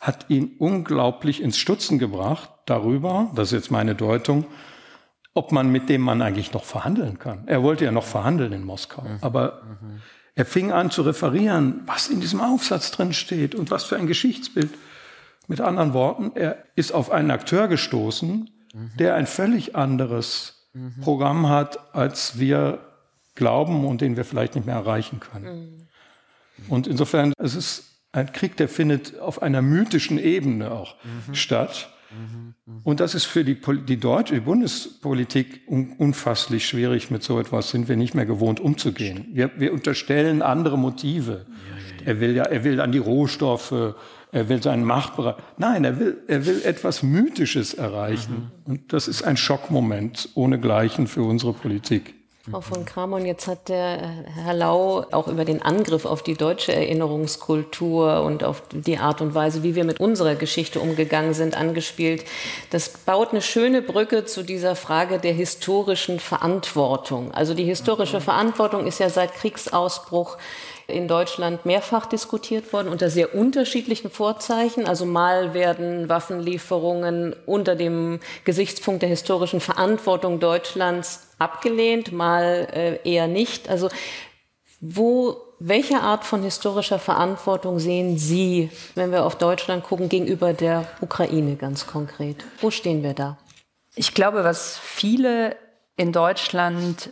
hat 0.00 0.26
ihn 0.28 0.52
unglaublich 0.58 1.42
ins 1.42 1.58
Stutzen 1.58 1.98
gebracht 1.98 2.50
darüber, 2.66 3.30
das 3.34 3.48
ist 3.48 3.52
jetzt 3.58 3.70
meine 3.70 3.94
Deutung, 3.94 4.44
ob 5.36 5.52
man 5.52 5.70
mit 5.70 5.88
dem 5.88 6.00
Mann 6.00 6.22
eigentlich 6.22 6.52
noch 6.52 6.64
verhandeln 6.64 7.18
kann. 7.18 7.46
Er 7.46 7.62
wollte 7.62 7.84
ja 7.84 7.92
noch 7.92 8.04
verhandeln 8.04 8.52
in 8.52 8.64
Moskau, 8.64 9.02
mhm. 9.02 9.18
aber 9.20 9.62
mhm. 9.80 10.00
er 10.34 10.46
fing 10.46 10.72
an 10.72 10.90
zu 10.90 11.02
referieren, 11.02 11.82
was 11.86 12.08
in 12.08 12.20
diesem 12.20 12.40
Aufsatz 12.40 12.90
drin 12.90 13.12
steht 13.12 13.54
und 13.54 13.70
was 13.70 13.84
für 13.84 13.96
ein 13.96 14.06
Geschichtsbild. 14.06 14.70
Mit 15.48 15.60
anderen 15.60 15.92
Worten, 15.92 16.32
er 16.34 16.64
ist 16.74 16.92
auf 16.92 17.10
einen 17.10 17.30
Akteur 17.30 17.68
gestoßen, 17.68 18.50
mhm. 18.74 18.90
der 18.98 19.14
ein 19.14 19.26
völlig 19.26 19.76
anderes. 19.76 20.52
Programm 21.00 21.48
hat, 21.48 21.94
als 21.94 22.38
wir 22.38 22.80
glauben 23.34 23.86
und 23.86 24.00
den 24.00 24.16
wir 24.16 24.24
vielleicht 24.24 24.54
nicht 24.54 24.66
mehr 24.66 24.74
erreichen 24.74 25.20
können. 25.20 25.88
Und 26.68 26.86
insofern, 26.86 27.32
es 27.38 27.54
ist 27.54 27.84
ein 28.12 28.32
Krieg, 28.32 28.56
der 28.56 28.68
findet 28.68 29.18
auf 29.18 29.42
einer 29.42 29.62
mythischen 29.62 30.18
Ebene 30.18 30.70
auch 30.70 30.96
statt. 31.32 31.90
Und 32.82 32.98
das 32.98 33.14
ist 33.14 33.26
für 33.26 33.44
die, 33.44 33.58
die 33.86 33.96
deutsche 33.96 34.34
die 34.34 34.40
Bundespolitik 34.40 35.62
un, 35.68 35.92
unfasslich 35.98 36.66
schwierig. 36.66 37.12
Mit 37.12 37.22
so 37.22 37.38
etwas 37.38 37.70
sind 37.70 37.88
wir 37.88 37.96
nicht 37.96 38.14
mehr 38.14 38.26
gewohnt 38.26 38.58
umzugehen. 38.58 39.28
Wir, 39.32 39.52
wir 39.56 39.72
unterstellen 39.72 40.42
andere 40.42 40.76
Motive. 40.76 41.46
Er 42.04 42.20
will 42.20 42.34
ja, 42.34 42.42
er 42.42 42.64
will 42.64 42.80
an 42.80 42.90
die 42.90 42.98
Rohstoffe, 42.98 43.94
er 44.32 44.48
will 44.48 44.60
seinen 44.60 44.84
Machtbereich. 44.84 45.36
Nein, 45.58 45.84
er 45.84 46.00
will, 46.00 46.18
er 46.26 46.44
will 46.44 46.60
etwas 46.64 47.04
Mythisches 47.04 47.74
erreichen. 47.74 48.50
Mhm. 48.64 48.72
Und 48.72 48.92
das 48.92 49.06
ist 49.06 49.22
ein 49.22 49.36
Schockmoment 49.36 50.30
ohnegleichen 50.34 51.06
für 51.06 51.22
unsere 51.22 51.52
Politik. 51.52 52.15
Frau 52.48 52.60
von 52.60 52.84
Kramon, 52.84 53.26
jetzt 53.26 53.48
hat 53.48 53.68
der 53.68 54.02
äh, 54.02 54.08
Herr 54.44 54.54
Lau 54.54 55.04
auch 55.10 55.26
über 55.26 55.44
den 55.44 55.62
Angriff 55.62 56.04
auf 56.04 56.22
die 56.22 56.34
deutsche 56.34 56.72
Erinnerungskultur 56.72 58.22
und 58.22 58.44
auf 58.44 58.62
die 58.70 58.98
Art 58.98 59.20
und 59.20 59.34
Weise, 59.34 59.64
wie 59.64 59.74
wir 59.74 59.82
mit 59.82 59.98
unserer 59.98 60.36
Geschichte 60.36 60.78
umgegangen 60.78 61.34
sind, 61.34 61.56
angespielt. 61.56 62.24
Das 62.70 62.88
baut 62.88 63.32
eine 63.32 63.42
schöne 63.42 63.82
Brücke 63.82 64.26
zu 64.26 64.44
dieser 64.44 64.76
Frage 64.76 65.18
der 65.18 65.32
historischen 65.32 66.20
Verantwortung. 66.20 67.32
Also 67.32 67.52
die 67.52 67.64
historische 67.64 68.20
Verantwortung 68.20 68.86
ist 68.86 69.00
ja 69.00 69.10
seit 69.10 69.34
Kriegsausbruch 69.34 70.38
in 70.86 71.08
Deutschland 71.08 71.66
mehrfach 71.66 72.06
diskutiert 72.06 72.72
worden 72.72 72.88
unter 72.88 73.10
sehr 73.10 73.34
unterschiedlichen 73.34 74.08
Vorzeichen. 74.08 74.86
Also 74.86 75.04
mal 75.04 75.52
werden 75.52 76.08
Waffenlieferungen 76.08 77.34
unter 77.44 77.74
dem 77.74 78.20
Gesichtspunkt 78.44 79.02
der 79.02 79.08
historischen 79.08 79.58
Verantwortung 79.58 80.38
Deutschlands 80.38 81.25
abgelehnt, 81.38 82.12
mal 82.12 82.68
äh, 82.72 83.10
eher 83.10 83.26
nicht. 83.26 83.68
Also 83.68 83.88
wo, 84.80 85.36
welche 85.58 86.00
Art 86.00 86.24
von 86.24 86.42
historischer 86.42 86.98
Verantwortung 86.98 87.78
sehen 87.78 88.18
Sie, 88.18 88.70
wenn 88.94 89.10
wir 89.10 89.24
auf 89.24 89.36
Deutschland 89.36 89.84
gucken, 89.84 90.08
gegenüber 90.08 90.52
der 90.52 90.86
Ukraine 91.00 91.56
ganz 91.56 91.86
konkret? 91.86 92.44
Wo 92.60 92.70
stehen 92.70 93.02
wir 93.02 93.14
da? 93.14 93.38
Ich 93.94 94.12
glaube, 94.12 94.44
was 94.44 94.78
viele 94.78 95.56
in 95.96 96.12
Deutschland 96.12 97.10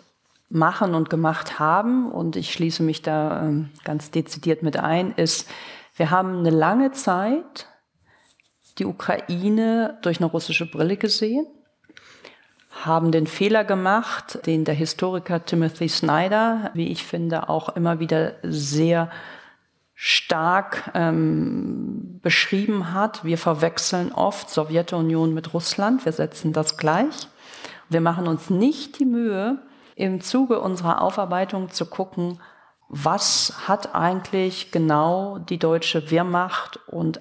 machen 0.50 0.94
und 0.94 1.08
gemacht 1.08 1.58
haben, 1.58 2.12
und 2.12 2.36
ich 2.36 2.52
schließe 2.52 2.82
mich 2.82 3.02
da 3.02 3.42
ähm, 3.42 3.70
ganz 3.82 4.10
dezidiert 4.10 4.62
mit 4.62 4.76
ein, 4.76 5.12
ist, 5.16 5.48
wir 5.96 6.10
haben 6.10 6.38
eine 6.38 6.50
lange 6.50 6.92
Zeit 6.92 7.66
die 8.78 8.84
Ukraine 8.84 9.98
durch 10.02 10.18
eine 10.18 10.26
russische 10.26 10.66
Brille 10.66 10.96
gesehen, 10.96 11.46
haben 12.82 13.12
den 13.12 13.26
Fehler 13.26 13.64
gemacht, 13.64 14.40
den 14.46 14.64
der 14.64 14.74
Historiker 14.74 15.44
Timothy 15.44 15.88
Snyder, 15.88 16.70
wie 16.74 16.88
ich 16.88 17.04
finde, 17.04 17.48
auch 17.48 17.70
immer 17.70 18.00
wieder 18.00 18.32
sehr 18.42 19.10
stark 19.94 20.90
ähm, 20.94 22.20
beschrieben 22.22 22.92
hat. 22.92 23.24
Wir 23.24 23.38
verwechseln 23.38 24.12
oft 24.12 24.50
Sowjetunion 24.50 25.32
mit 25.32 25.54
Russland, 25.54 26.04
wir 26.04 26.12
setzen 26.12 26.52
das 26.52 26.76
gleich. 26.76 27.28
Wir 27.88 28.00
machen 28.00 28.26
uns 28.26 28.50
nicht 28.50 28.98
die 28.98 29.04
Mühe, 29.04 29.58
im 29.96 30.20
Zuge 30.20 30.60
unserer 30.60 31.00
Aufarbeitung 31.02 31.70
zu 31.70 31.86
gucken, 31.86 32.40
was 32.88 33.54
hat 33.66 33.94
eigentlich 33.94 34.72
genau 34.72 35.38
die 35.38 35.58
deutsche 35.58 36.10
Wehrmacht 36.10 36.80
und 36.88 37.20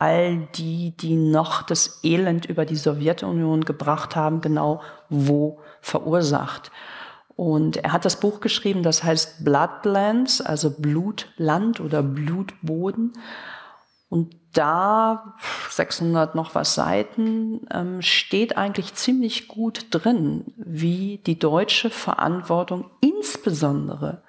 all 0.00 0.48
die, 0.54 0.96
die 0.96 1.14
noch 1.14 1.62
das 1.62 2.00
Elend 2.02 2.46
über 2.46 2.64
die 2.64 2.76
Sowjetunion 2.76 3.64
gebracht 3.64 4.16
haben, 4.16 4.40
genau 4.40 4.80
wo 5.10 5.60
verursacht. 5.82 6.72
Und 7.36 7.76
er 7.76 7.92
hat 7.92 8.04
das 8.04 8.18
Buch 8.18 8.40
geschrieben, 8.40 8.82
das 8.82 9.04
heißt 9.04 9.44
Bloodlands, 9.44 10.40
also 10.40 10.70
Blutland 10.70 11.80
oder 11.80 12.02
Blutboden. 12.02 13.12
Und 14.08 14.34
da, 14.52 15.34
600 15.68 16.34
noch 16.34 16.54
was 16.54 16.74
Seiten, 16.74 17.66
ähm, 17.70 18.02
steht 18.02 18.56
eigentlich 18.56 18.94
ziemlich 18.94 19.48
gut 19.48 19.86
drin, 19.90 20.52
wie 20.56 21.18
die 21.26 21.38
deutsche 21.38 21.90
Verantwortung 21.90 22.90
insbesondere 23.00 24.22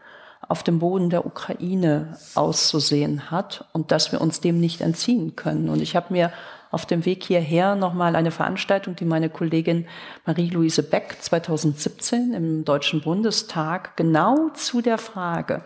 auf 0.52 0.64
dem 0.64 0.80
Boden 0.80 1.10
der 1.10 1.26
Ukraine 1.26 2.18
auszusehen 2.36 3.32
hat 3.32 3.70
und 3.72 3.92
dass 3.92 4.12
wir 4.12 4.20
uns 4.20 4.42
dem 4.42 4.60
nicht 4.60 4.82
entziehen 4.82 5.38
können. 5.38 5.70
Und 5.70 5.82
ich 5.82 5.96
habe 5.96 6.08
mir 6.12 6.34
auf 6.72 6.86
dem 6.86 7.06
Weg 7.06 7.24
hierher 7.24 7.76
nochmal 7.76 8.18
eine 8.18 8.32
Veranstaltung, 8.32 8.98
die 8.98 9.06
meine 9.06 9.30
Kollegin 9.30 9.88
Marie-Louise 10.26 10.84
Beck 10.84 11.16
2017 11.22 12.34
im 12.34 12.66
Deutschen 12.66 13.00
Bundestag 13.02 13.96
genau 13.96 14.50
zu 14.50 14.82
der 14.82 14.98
Frage 14.98 15.64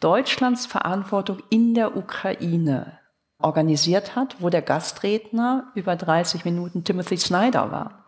Deutschlands 0.00 0.66
Verantwortung 0.66 1.38
in 1.48 1.74
der 1.74 1.96
Ukraine 1.96 2.98
organisiert 3.40 4.16
hat, 4.16 4.34
wo 4.40 4.50
der 4.50 4.62
Gastredner 4.62 5.70
über 5.76 5.94
30 5.94 6.44
Minuten 6.44 6.82
Timothy 6.82 7.18
Snyder 7.18 7.70
war. 7.70 8.04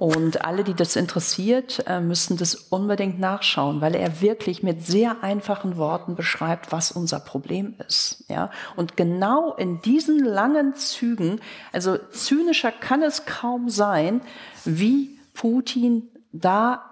Und 0.00 0.46
alle, 0.46 0.64
die 0.64 0.72
das 0.72 0.96
interessiert, 0.96 1.84
äh, 1.86 2.00
müssen 2.00 2.38
das 2.38 2.54
unbedingt 2.54 3.20
nachschauen, 3.20 3.82
weil 3.82 3.94
er 3.94 4.22
wirklich 4.22 4.62
mit 4.62 4.86
sehr 4.86 5.22
einfachen 5.22 5.76
Worten 5.76 6.14
beschreibt, 6.14 6.72
was 6.72 6.90
unser 6.90 7.20
Problem 7.20 7.74
ist. 7.86 8.24
Ja? 8.28 8.50
Und 8.76 8.96
genau 8.96 9.52
in 9.56 9.82
diesen 9.82 10.24
langen 10.24 10.74
Zügen, 10.74 11.42
also 11.70 11.98
zynischer 11.98 12.72
kann 12.72 13.02
es 13.02 13.26
kaum 13.26 13.68
sein, 13.68 14.22
wie 14.64 15.18
Putin 15.34 16.08
da 16.32 16.82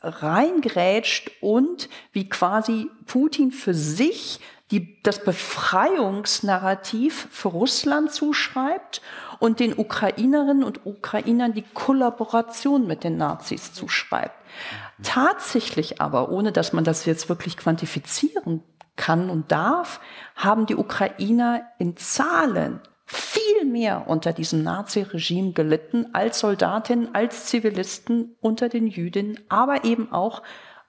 reingrätscht 0.00 1.30
und 1.40 1.88
wie 2.10 2.28
quasi 2.28 2.90
Putin 3.06 3.52
für 3.52 3.74
sich 3.74 4.40
die 4.70 5.00
das 5.02 5.22
Befreiungsnarrativ 5.22 7.28
für 7.30 7.48
Russland 7.48 8.12
zuschreibt 8.12 9.00
und 9.38 9.60
den 9.60 9.78
Ukrainerinnen 9.78 10.64
und 10.64 10.86
Ukrainern 10.86 11.54
die 11.54 11.64
Kollaboration 11.74 12.86
mit 12.86 13.04
den 13.04 13.16
Nazis 13.16 13.72
zuschreibt. 13.72 14.34
Tatsächlich 15.02 16.00
aber, 16.00 16.30
ohne 16.30 16.52
dass 16.52 16.72
man 16.72 16.84
das 16.84 17.04
jetzt 17.04 17.28
wirklich 17.28 17.56
quantifizieren 17.56 18.62
kann 18.96 19.30
und 19.30 19.52
darf, 19.52 20.00
haben 20.34 20.66
die 20.66 20.76
Ukrainer 20.76 21.62
in 21.78 21.96
Zahlen 21.96 22.80
viel 23.04 23.64
mehr 23.64 24.08
unter 24.08 24.32
diesem 24.32 24.64
Nazi-Regime 24.64 25.52
gelitten 25.52 26.06
als 26.12 26.40
Soldatinnen, 26.40 27.14
als 27.14 27.46
Zivilisten 27.46 28.34
unter 28.40 28.68
den 28.68 28.88
Jüdinnen, 28.88 29.38
aber 29.48 29.84
eben 29.84 30.12
auch, 30.12 30.42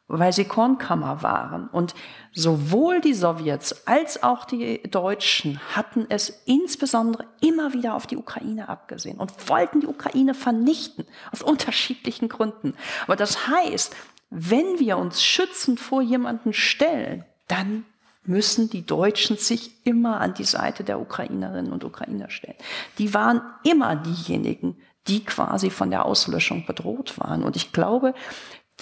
weil 0.08 0.32
sie 0.32 0.46
Kornkammer 0.46 1.22
waren. 1.22 1.68
Und 1.68 1.94
sowohl 2.34 3.02
die 3.02 3.14
Sowjets 3.14 3.88
als 3.88 4.24
auch 4.24 4.46
die 4.46 4.82
Deutschen 4.84 5.60
hatten 5.76 6.06
es 6.10 6.30
insbesondere 6.46 7.26
immer 7.42 7.74
wieder 7.74 7.94
auf 7.94 8.08
die 8.08 8.18
Ukraine 8.18 8.70
abgesehen 8.70 9.18
und 9.18 9.50
wollten 9.50 9.82
die 9.82 9.88
Ukraine 9.88 10.34
vernichten, 10.34 11.06
aus 11.32 11.42
unterschiedlichen 11.42 12.30
Gründen. 12.30 12.74
Aber 13.04 13.16
das 13.16 13.48
heißt, 13.48 13.96
wenn 14.30 14.80
wir 14.80 14.98
uns 14.98 15.24
schützend 15.24 15.80
vor 15.80 16.02
jemanden 16.02 16.54
stellen, 16.54 17.26
dann 17.48 17.86
müssen 18.24 18.70
die 18.70 18.86
Deutschen 18.86 19.38
sich 19.38 19.86
immer 19.86 20.20
an 20.20 20.34
die 20.34 20.44
Seite 20.44 20.84
der 20.84 21.00
Ukrainerinnen 21.00 21.72
und 21.72 21.86
Ukrainer 21.86 22.30
stellen. 22.30 22.58
Die 22.98 23.14
waren 23.14 23.42
immer 23.64 23.96
diejenigen, 23.96 24.78
die 25.08 25.24
quasi 25.24 25.70
von 25.70 25.90
der 25.90 26.06
Auslöschung 26.06 26.66
bedroht 26.66 27.18
waren. 27.20 27.44
Und 27.44 27.56
ich 27.56 27.72
glaube, 27.72 28.14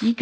die 0.02 0.16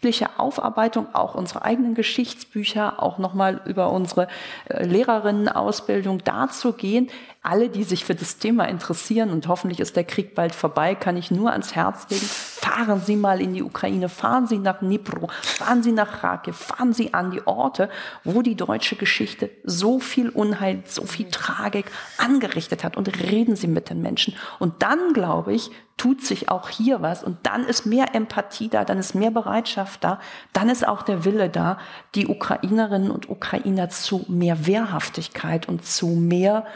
geschichtliche 0.00 0.38
Aufarbeitung 0.38 1.14
auch 1.14 1.34
unserer 1.34 1.64
eigenen 1.64 1.94
Geschichtsbücher, 1.94 3.02
auch 3.02 3.18
nochmal 3.18 3.60
über 3.64 3.90
unsere 3.90 4.28
äh, 4.68 4.84
Lehrerinnenausbildung 4.84 6.22
dazu 6.22 6.72
gehen, 6.72 7.08
alle, 7.46 7.68
die 7.68 7.84
sich 7.84 8.04
für 8.04 8.14
das 8.14 8.38
Thema 8.38 8.68
interessieren 8.68 9.30
und 9.30 9.48
hoffentlich 9.48 9.80
ist 9.80 9.96
der 9.96 10.04
Krieg 10.04 10.34
bald 10.34 10.54
vorbei, 10.54 10.94
kann 10.94 11.16
ich 11.16 11.30
nur 11.30 11.52
ans 11.52 11.74
Herz 11.74 12.06
legen, 12.10 12.26
fahren 12.26 13.00
Sie 13.00 13.16
mal 13.16 13.40
in 13.40 13.54
die 13.54 13.62
Ukraine, 13.62 14.08
fahren 14.08 14.46
Sie 14.46 14.58
nach 14.58 14.80
Dnipro, 14.80 15.28
fahren 15.40 15.82
Sie 15.82 15.92
nach 15.92 16.20
Kharkiv, 16.20 16.56
fahren 16.56 16.92
Sie 16.92 17.14
an 17.14 17.30
die 17.30 17.46
Orte, 17.46 17.88
wo 18.24 18.42
die 18.42 18.56
deutsche 18.56 18.96
Geschichte 18.96 19.50
so 19.62 20.00
viel 20.00 20.28
Unheil, 20.28 20.82
so 20.86 21.04
viel 21.04 21.30
Tragik 21.30 21.86
angerichtet 22.18 22.82
hat 22.82 22.96
und 22.96 23.08
reden 23.22 23.54
Sie 23.54 23.68
mit 23.68 23.90
den 23.90 24.02
Menschen. 24.02 24.34
Und 24.58 24.82
dann, 24.82 25.12
glaube 25.12 25.54
ich, 25.54 25.70
tut 25.96 26.22
sich 26.22 26.50
auch 26.50 26.68
hier 26.68 27.00
was 27.00 27.24
und 27.24 27.38
dann 27.44 27.64
ist 27.64 27.86
mehr 27.86 28.14
Empathie 28.14 28.68
da, 28.68 28.84
dann 28.84 28.98
ist 28.98 29.14
mehr 29.14 29.30
Bereitschaft 29.30 30.04
da, 30.04 30.20
dann 30.52 30.68
ist 30.68 30.86
auch 30.86 31.02
der 31.02 31.24
Wille 31.24 31.48
da, 31.48 31.78
die 32.14 32.26
Ukrainerinnen 32.26 33.10
und 33.10 33.30
Ukrainer 33.30 33.88
zu 33.88 34.24
mehr 34.28 34.66
Wehrhaftigkeit 34.66 35.68
und 35.68 35.86
zu 35.86 36.08
mehr 36.08 36.66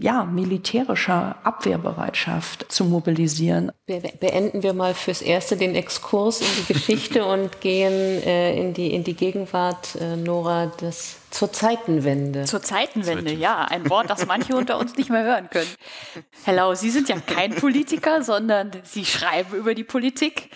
ja, 0.00 0.24
militärischer 0.24 1.36
Abwehrbereitschaft 1.44 2.72
zu 2.72 2.86
mobilisieren. 2.86 3.70
Beenden 3.86 4.62
wir 4.62 4.72
mal 4.72 4.94
fürs 4.94 5.20
Erste 5.20 5.58
den 5.58 5.74
Exkurs 5.74 6.40
in 6.40 6.46
die 6.58 6.72
Geschichte 6.72 7.24
und 7.26 7.60
gehen 7.60 7.92
äh, 7.92 8.58
in, 8.58 8.72
die, 8.72 8.94
in 8.94 9.04
die 9.04 9.14
Gegenwart, 9.14 9.96
äh, 10.00 10.16
Nora, 10.16 10.72
das, 10.80 11.16
zur 11.30 11.52
Zeitenwende. 11.52 12.44
Zur 12.44 12.62
Zeitenwende, 12.62 13.34
ja, 13.34 13.64
ein 13.64 13.90
Wort, 13.90 14.08
das 14.08 14.26
manche 14.26 14.56
unter 14.56 14.78
uns 14.78 14.96
nicht 14.96 15.10
mehr 15.10 15.22
hören 15.22 15.50
können. 15.50 15.70
Herr 16.44 16.54
Lau, 16.54 16.74
Sie 16.74 16.90
sind 16.90 17.10
ja 17.10 17.16
kein 17.20 17.54
Politiker, 17.54 18.22
sondern 18.22 18.70
Sie 18.84 19.04
schreiben 19.04 19.54
über 19.54 19.74
die 19.74 19.84
Politik. 19.84 20.48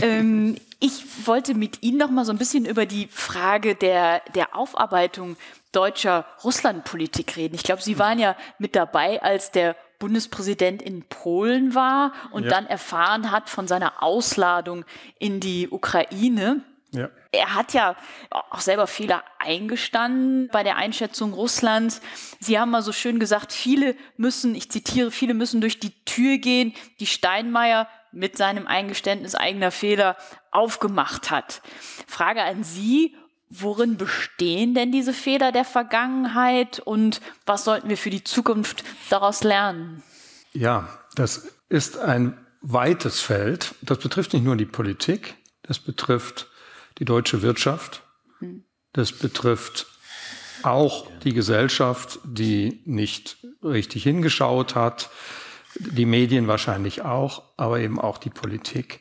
Ähm, 0.00 0.56
ich 0.82 1.28
wollte 1.28 1.54
mit 1.54 1.84
Ihnen 1.84 1.98
noch 1.98 2.10
mal 2.10 2.24
so 2.24 2.32
ein 2.32 2.38
bisschen 2.38 2.64
über 2.64 2.86
die 2.86 3.06
Frage 3.06 3.76
der, 3.76 4.20
der 4.34 4.56
Aufarbeitung 4.56 5.36
deutscher 5.70 6.26
Russlandpolitik 6.42 7.36
reden. 7.36 7.54
Ich 7.54 7.62
glaube, 7.62 7.80
Sie 7.80 8.00
waren 8.00 8.18
ja 8.18 8.36
mit 8.58 8.74
dabei, 8.74 9.22
als 9.22 9.52
der 9.52 9.76
Bundespräsident 10.00 10.82
in 10.82 11.04
Polen 11.04 11.76
war 11.76 12.12
und 12.32 12.44
ja. 12.44 12.50
dann 12.50 12.66
erfahren 12.66 13.30
hat 13.30 13.48
von 13.48 13.68
seiner 13.68 14.02
Ausladung 14.02 14.84
in 15.20 15.38
die 15.38 15.68
Ukraine. 15.68 16.62
Ja. 16.90 17.10
Er 17.30 17.54
hat 17.54 17.74
ja 17.74 17.94
auch 18.50 18.60
selber 18.60 18.88
Fehler 18.88 19.22
eingestanden 19.38 20.48
bei 20.52 20.64
der 20.64 20.76
Einschätzung 20.76 21.32
Russlands. 21.32 22.00
Sie 22.40 22.58
haben 22.58 22.72
mal 22.72 22.82
so 22.82 22.90
schön 22.90 23.20
gesagt, 23.20 23.52
viele 23.52 23.94
müssen, 24.16 24.56
ich 24.56 24.68
zitiere, 24.68 25.12
viele 25.12 25.32
müssen 25.32 25.60
durch 25.60 25.78
die 25.78 25.92
Tür 26.04 26.38
gehen, 26.38 26.74
die 26.98 27.06
Steinmeier 27.06 27.88
mit 28.12 28.36
seinem 28.36 28.66
Eingeständnis 28.66 29.34
eigener 29.34 29.70
Fehler 29.70 30.16
aufgemacht 30.50 31.30
hat. 31.30 31.62
Frage 32.06 32.42
an 32.42 32.64
Sie, 32.64 33.16
worin 33.48 33.96
bestehen 33.96 34.74
denn 34.74 34.92
diese 34.92 35.12
Fehler 35.12 35.52
der 35.52 35.64
Vergangenheit 35.64 36.78
und 36.80 37.20
was 37.46 37.64
sollten 37.64 37.88
wir 37.88 37.98
für 37.98 38.10
die 38.10 38.24
Zukunft 38.24 38.84
daraus 39.10 39.44
lernen? 39.44 40.02
Ja, 40.52 40.88
das 41.14 41.48
ist 41.68 41.98
ein 41.98 42.38
weites 42.60 43.20
Feld. 43.20 43.74
Das 43.82 43.98
betrifft 43.98 44.32
nicht 44.32 44.44
nur 44.44 44.56
die 44.56 44.66
Politik, 44.66 45.36
das 45.62 45.78
betrifft 45.78 46.48
die 46.98 47.04
deutsche 47.04 47.42
Wirtschaft, 47.42 48.02
hm. 48.38 48.64
das 48.92 49.12
betrifft 49.12 49.86
auch 50.62 51.06
die 51.24 51.32
Gesellschaft, 51.32 52.20
die 52.24 52.82
nicht 52.84 53.38
richtig 53.62 54.04
hingeschaut 54.04 54.74
hat, 54.74 55.10
die 55.74 56.06
Medien 56.06 56.48
wahrscheinlich 56.48 57.02
auch, 57.02 57.42
aber 57.56 57.80
eben 57.80 58.00
auch 58.00 58.18
die 58.18 58.30
Politik. 58.30 59.00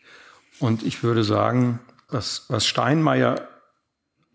Und 0.59 0.83
ich 0.83 1.03
würde 1.03 1.23
sagen, 1.23 1.79
was, 2.09 2.45
was 2.49 2.65
Steinmeier 2.65 3.47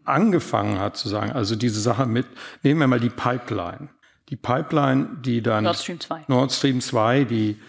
angefangen 0.04 0.78
hat 0.78 0.96
zu 0.96 1.08
sagen, 1.08 1.32
also 1.32 1.56
diese 1.56 1.80
Sache 1.80 2.06
mit, 2.06 2.26
nehmen 2.62 2.80
wir 2.80 2.86
mal 2.86 3.00
die 3.00 3.10
Pipeline. 3.10 3.88
Die 4.28 4.36
Pipeline, 4.36 5.18
die 5.20 5.42
dann 5.42 5.64
Nord 5.64 5.76
Stream 5.76 6.00
2, 6.00 6.24
Nord 6.28 6.52
Stream 6.52 6.80
2 6.80 7.24
die 7.24 7.60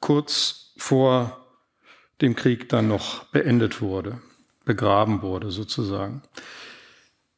kurz 0.00 0.72
vor 0.76 1.44
dem 2.20 2.36
Krieg 2.36 2.68
dann 2.68 2.88
noch 2.88 3.24
beendet 3.24 3.80
wurde, 3.80 4.20
begraben 4.64 5.22
wurde 5.22 5.50
sozusagen. 5.50 6.22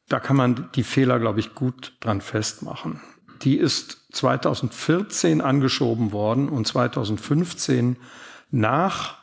Da 0.09 0.19
kann 0.19 0.35
man 0.35 0.69
die 0.75 0.83
Fehler, 0.83 1.19
glaube 1.19 1.39
ich, 1.39 1.55
gut 1.55 1.93
dran 1.99 2.21
festmachen. 2.21 3.01
Die 3.43 3.57
ist 3.57 4.07
2014 4.13 5.41
angeschoben 5.41 6.11
worden 6.11 6.49
und 6.49 6.67
2015 6.67 7.97
nach 8.51 9.17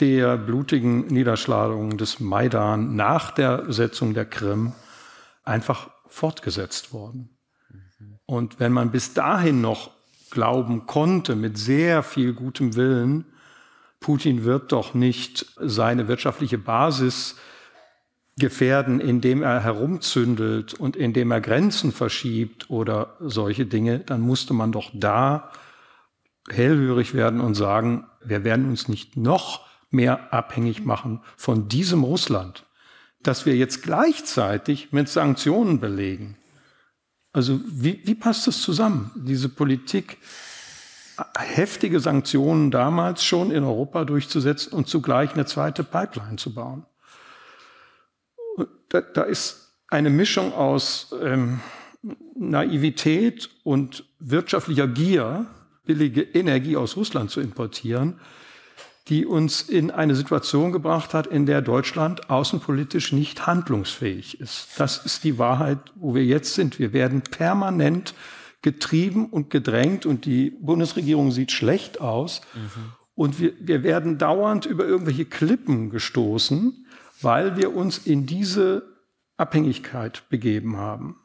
der 0.00 0.36
blutigen 0.36 1.06
Niederschlagung 1.08 1.96
des 1.96 2.20
Maidan 2.20 2.94
nach 2.94 3.32
der 3.32 3.58
Besetzung 3.58 4.14
der 4.14 4.26
Krim 4.26 4.72
einfach 5.44 5.90
fortgesetzt 6.06 6.92
worden. 6.92 7.30
Und 8.26 8.60
wenn 8.60 8.72
man 8.72 8.90
bis 8.90 9.14
dahin 9.14 9.60
noch 9.60 9.90
glauben 10.30 10.86
konnte, 10.86 11.34
mit 11.34 11.58
sehr 11.58 12.02
viel 12.02 12.32
gutem 12.32 12.76
Willen, 12.76 13.24
Putin 14.00 14.44
wird 14.44 14.70
doch 14.72 14.94
nicht 14.94 15.46
seine 15.60 16.06
wirtschaftliche 16.06 16.58
Basis 16.58 17.36
gefährden, 18.38 19.00
indem 19.00 19.42
er 19.42 19.62
herumzündelt 19.62 20.74
und 20.74 20.96
indem 20.96 21.30
er 21.30 21.40
Grenzen 21.40 21.92
verschiebt 21.92 22.70
oder 22.70 23.16
solche 23.20 23.66
Dinge, 23.66 23.98
dann 24.00 24.20
musste 24.20 24.54
man 24.54 24.72
doch 24.72 24.90
da 24.94 25.50
hellhörig 26.48 27.14
werden 27.14 27.40
und 27.40 27.54
sagen, 27.54 28.06
wir 28.24 28.44
werden 28.44 28.68
uns 28.68 28.88
nicht 28.88 29.16
noch 29.16 29.66
mehr 29.90 30.32
abhängig 30.32 30.84
machen 30.84 31.20
von 31.36 31.68
diesem 31.68 32.04
Russland, 32.04 32.64
das 33.22 33.46
wir 33.46 33.56
jetzt 33.56 33.82
gleichzeitig 33.82 34.92
mit 34.92 35.08
Sanktionen 35.08 35.80
belegen. 35.80 36.36
Also 37.32 37.60
wie, 37.66 38.00
wie 38.04 38.14
passt 38.14 38.46
das 38.46 38.60
zusammen? 38.60 39.10
Diese 39.14 39.48
Politik, 39.48 40.18
heftige 41.36 42.00
Sanktionen 42.00 42.70
damals 42.70 43.24
schon 43.24 43.50
in 43.50 43.64
Europa 43.64 44.04
durchzusetzen 44.04 44.72
und 44.72 44.88
zugleich 44.88 45.34
eine 45.34 45.46
zweite 45.46 45.84
Pipeline 45.84 46.36
zu 46.36 46.54
bauen. 46.54 46.86
Da, 48.88 49.00
da 49.00 49.22
ist 49.22 49.74
eine 49.88 50.10
Mischung 50.10 50.52
aus 50.52 51.14
ähm, 51.22 51.60
Naivität 52.34 53.50
und 53.64 54.04
wirtschaftlicher 54.18 54.88
Gier, 54.88 55.46
billige 55.84 56.22
Energie 56.22 56.76
aus 56.76 56.96
Russland 56.96 57.30
zu 57.30 57.40
importieren, 57.40 58.20
die 59.08 59.24
uns 59.24 59.62
in 59.62 59.90
eine 59.90 60.14
Situation 60.14 60.70
gebracht 60.70 61.14
hat, 61.14 61.26
in 61.26 61.46
der 61.46 61.62
Deutschland 61.62 62.28
außenpolitisch 62.28 63.12
nicht 63.12 63.46
handlungsfähig 63.46 64.38
ist. 64.40 64.68
Das 64.76 65.04
ist 65.04 65.24
die 65.24 65.38
Wahrheit, 65.38 65.78
wo 65.94 66.14
wir 66.14 66.24
jetzt 66.24 66.54
sind. 66.54 66.78
Wir 66.78 66.92
werden 66.92 67.22
permanent 67.22 68.14
getrieben 68.60 69.26
und 69.26 69.50
gedrängt 69.50 70.04
und 70.04 70.26
die 70.26 70.50
Bundesregierung 70.50 71.30
sieht 71.30 71.52
schlecht 71.52 72.00
aus. 72.00 72.42
Mhm. 72.54 72.92
Und 73.14 73.40
wir, 73.40 73.52
wir 73.58 73.82
werden 73.82 74.18
dauernd 74.18 74.66
über 74.66 74.86
irgendwelche 74.86 75.24
Klippen 75.24 75.90
gestoßen, 75.90 76.86
weil 77.20 77.56
wir 77.56 77.74
uns 77.74 77.98
in 77.98 78.26
diese 78.26 78.82
Abhängigkeit 79.36 80.28
begeben 80.28 80.76
haben. 80.76 81.20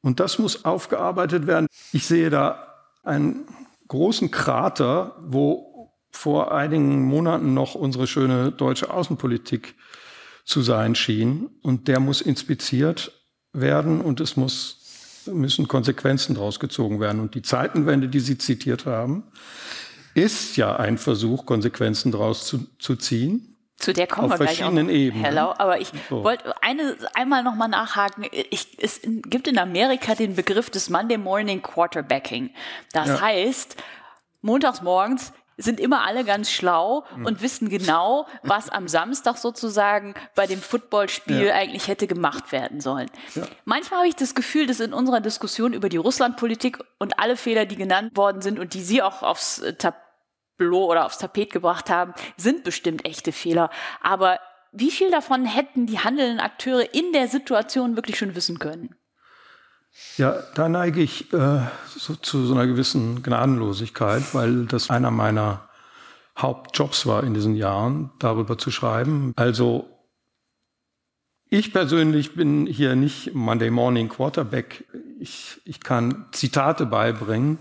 Und 0.00 0.20
das 0.20 0.38
muss 0.38 0.64
aufgearbeitet 0.64 1.46
werden. 1.46 1.66
Ich 1.92 2.06
sehe 2.06 2.30
da 2.30 2.74
einen 3.02 3.46
großen 3.88 4.30
Krater, 4.30 5.16
wo 5.20 5.92
vor 6.10 6.52
einigen 6.52 7.02
Monaten 7.02 7.54
noch 7.54 7.74
unsere 7.74 8.06
schöne 8.06 8.52
deutsche 8.52 8.90
Außenpolitik 8.90 9.74
zu 10.44 10.62
sein 10.62 10.94
schien. 10.94 11.50
Und 11.62 11.88
der 11.88 12.00
muss 12.00 12.20
inspiziert 12.20 13.12
werden 13.52 14.00
und 14.00 14.20
es 14.20 14.36
muss, 14.36 15.24
müssen 15.26 15.68
Konsequenzen 15.68 16.34
daraus 16.34 16.60
gezogen 16.60 17.00
werden. 17.00 17.20
Und 17.20 17.34
die 17.34 17.42
Zeitenwende, 17.42 18.08
die 18.08 18.20
Sie 18.20 18.38
zitiert 18.38 18.86
haben, 18.86 19.24
ist 20.14 20.56
ja 20.56 20.76
ein 20.76 20.98
Versuch, 20.98 21.44
Konsequenzen 21.44 22.12
daraus 22.12 22.46
zu, 22.46 22.66
zu 22.78 22.96
ziehen. 22.96 23.55
Zu 23.78 23.92
der 23.92 24.06
kommen 24.06 24.32
auf 24.32 24.38
wir 24.38 24.46
gleich 24.46 24.56
verschiedenen 24.58 24.88
auch. 24.88 24.92
Ebenen. 24.92 25.24
Hello, 25.24 25.52
aber 25.58 25.80
ich 25.80 25.90
So. 26.08 26.24
wollte 26.24 26.54
eine, 26.62 26.96
einmal 27.14 27.42
nochmal 27.42 27.68
nachhaken. 27.68 28.26
Ich, 28.32 28.68
es 28.80 29.00
gibt 29.04 29.48
in 29.48 29.58
Amerika 29.58 30.14
den 30.14 30.34
Begriff 30.34 30.70
des 30.70 30.88
Monday 30.88 31.18
Morning 31.18 31.60
Quarterbacking. 31.62 32.50
Das 32.92 33.08
Ja. 33.08 33.20
heißt, 33.20 33.76
montags 34.40 34.80
morgens 34.80 35.32
sind 35.58 35.80
immer 35.80 36.06
alle 36.06 36.24
ganz 36.24 36.50
schlau 36.50 37.04
Hm. 37.14 37.24
und 37.26 37.40
wissen 37.42 37.68
genau, 37.70 38.26
was 38.42 38.68
am 38.68 38.88
Samstag 38.88 39.38
sozusagen 39.38 40.14
bei 40.34 40.46
dem 40.46 40.60
Footballspiel 40.60 41.46
Ja. 41.46 41.54
eigentlich 41.54 41.88
hätte 41.88 42.06
gemacht 42.06 42.52
werden 42.52 42.80
sollen. 42.82 43.10
Manchmal 43.64 44.00
habe 44.00 44.08
ich 44.08 44.16
das 44.16 44.34
Gefühl, 44.34 44.66
dass 44.66 44.80
in 44.80 44.92
unserer 44.92 45.20
Diskussion 45.20 45.72
über 45.72 45.88
die 45.88 45.96
Russlandpolitik 45.96 46.78
und 46.98 47.18
alle 47.18 47.36
Fehler, 47.36 47.64
die 47.66 47.76
genannt 47.76 48.16
worden 48.16 48.42
sind 48.42 48.58
und 48.58 48.74
die 48.74 48.82
Sie 48.82 49.02
auch 49.02 49.22
aufs 49.22 49.58
äh, 49.60 49.74
Tableau 50.58 50.90
oder 50.90 51.06
aufs 51.06 51.18
Tapet 51.18 51.52
gebracht 51.52 51.90
haben, 51.90 52.14
sind 52.36 52.64
bestimmt 52.64 53.04
echte 53.04 53.32
Fehler. 53.32 53.70
Aber 54.02 54.38
wie 54.72 54.90
viel 54.90 55.10
davon 55.10 55.44
hätten 55.44 55.86
die 55.86 55.98
handelnden 55.98 56.40
Akteure 56.40 56.94
in 56.94 57.12
der 57.12 57.28
Situation 57.28 57.96
wirklich 57.96 58.18
schon 58.18 58.34
wissen 58.34 58.58
können? 58.58 58.94
Ja, 60.18 60.42
da 60.54 60.68
neige 60.68 61.00
ich 61.00 61.32
äh, 61.32 61.60
so, 61.86 62.14
zu 62.16 62.44
so 62.44 62.54
einer 62.54 62.66
gewissen 62.66 63.22
Gnadenlosigkeit, 63.22 64.34
weil 64.34 64.66
das 64.66 64.90
einer 64.90 65.10
meiner 65.10 65.68
Hauptjobs 66.36 67.06
war 67.06 67.24
in 67.24 67.32
diesen 67.32 67.54
Jahren, 67.54 68.10
darüber 68.18 68.58
zu 68.58 68.70
schreiben. 68.70 69.32
Also 69.36 69.88
ich 71.48 71.72
persönlich 71.72 72.34
bin 72.34 72.66
hier 72.66 72.94
nicht 72.94 73.34
Monday 73.34 73.70
Morning 73.70 74.10
Quarterback. 74.10 74.84
Ich, 75.18 75.62
ich 75.64 75.80
kann 75.80 76.26
Zitate 76.32 76.84
beibringen, 76.84 77.58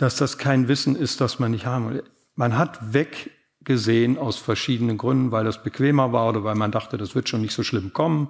dass 0.00 0.16
das 0.16 0.38
kein 0.38 0.66
Wissen 0.66 0.96
ist, 0.96 1.20
das 1.20 1.38
man 1.38 1.50
nicht 1.50 1.66
haben 1.66 1.90
will. 1.90 2.04
Man 2.34 2.56
hat 2.56 2.94
weggesehen 2.94 4.16
aus 4.16 4.38
verschiedenen 4.38 4.96
Gründen, 4.96 5.30
weil 5.30 5.44
das 5.44 5.62
bequemer 5.62 6.10
war 6.10 6.30
oder 6.30 6.42
weil 6.42 6.54
man 6.54 6.72
dachte, 6.72 6.96
das 6.96 7.14
wird 7.14 7.28
schon 7.28 7.42
nicht 7.42 7.52
so 7.52 7.62
schlimm 7.62 7.92
kommen 7.92 8.28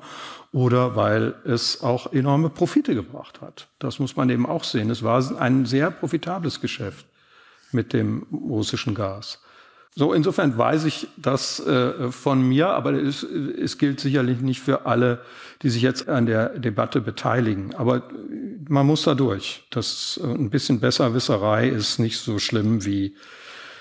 oder 0.51 0.97
weil 0.97 1.37
es 1.45 1.81
auch 1.81 2.13
enorme 2.13 2.51
Profite 2.51 2.97
gebracht 2.97 3.41
hat. 3.41 3.69
Das 3.79 4.01
muss 4.01 4.17
man 4.17 4.31
eben 4.31 4.47
auch 4.47 4.65
sehen. 4.65 4.91
Es 4.91 5.05
war 5.05 5.41
ein 5.41 5.65
sehr 5.65 5.93
profitables 5.93 6.61
Geschäft 6.61 7.07
mit 7.71 7.93
dem 7.93 8.27
russischen 8.33 8.97
Gas. 8.97 9.41
So, 9.95 10.13
insofern 10.13 10.57
weiß 10.57 10.85
ich 10.85 11.09
das 11.17 11.59
äh, 11.61 12.13
von 12.13 12.49
mir, 12.49 12.69
aber 12.69 12.93
es, 12.93 13.23
es 13.25 13.77
gilt 13.77 14.01
sicherlich 14.01 14.41
nicht 14.41 14.61
für 14.61 14.87
alle, 14.87 15.21
die 15.63 15.71
sich 15.71 15.83
jetzt 15.83 16.09
an 16.09 16.27
der 16.27 16.51
Debatte 16.59 17.01
beteiligen. 17.01 17.75
Aber 17.75 18.09
man 18.69 18.87
muss 18.87 19.03
da 19.03 19.15
durch. 19.15 19.65
Das 19.71 20.21
äh, 20.23 20.27
ein 20.27 20.51
bisschen 20.51 20.81
Besserwisserei 20.81 21.69
ist 21.69 21.99
nicht 21.99 22.19
so 22.19 22.39
schlimm 22.39 22.85
wie 22.85 23.17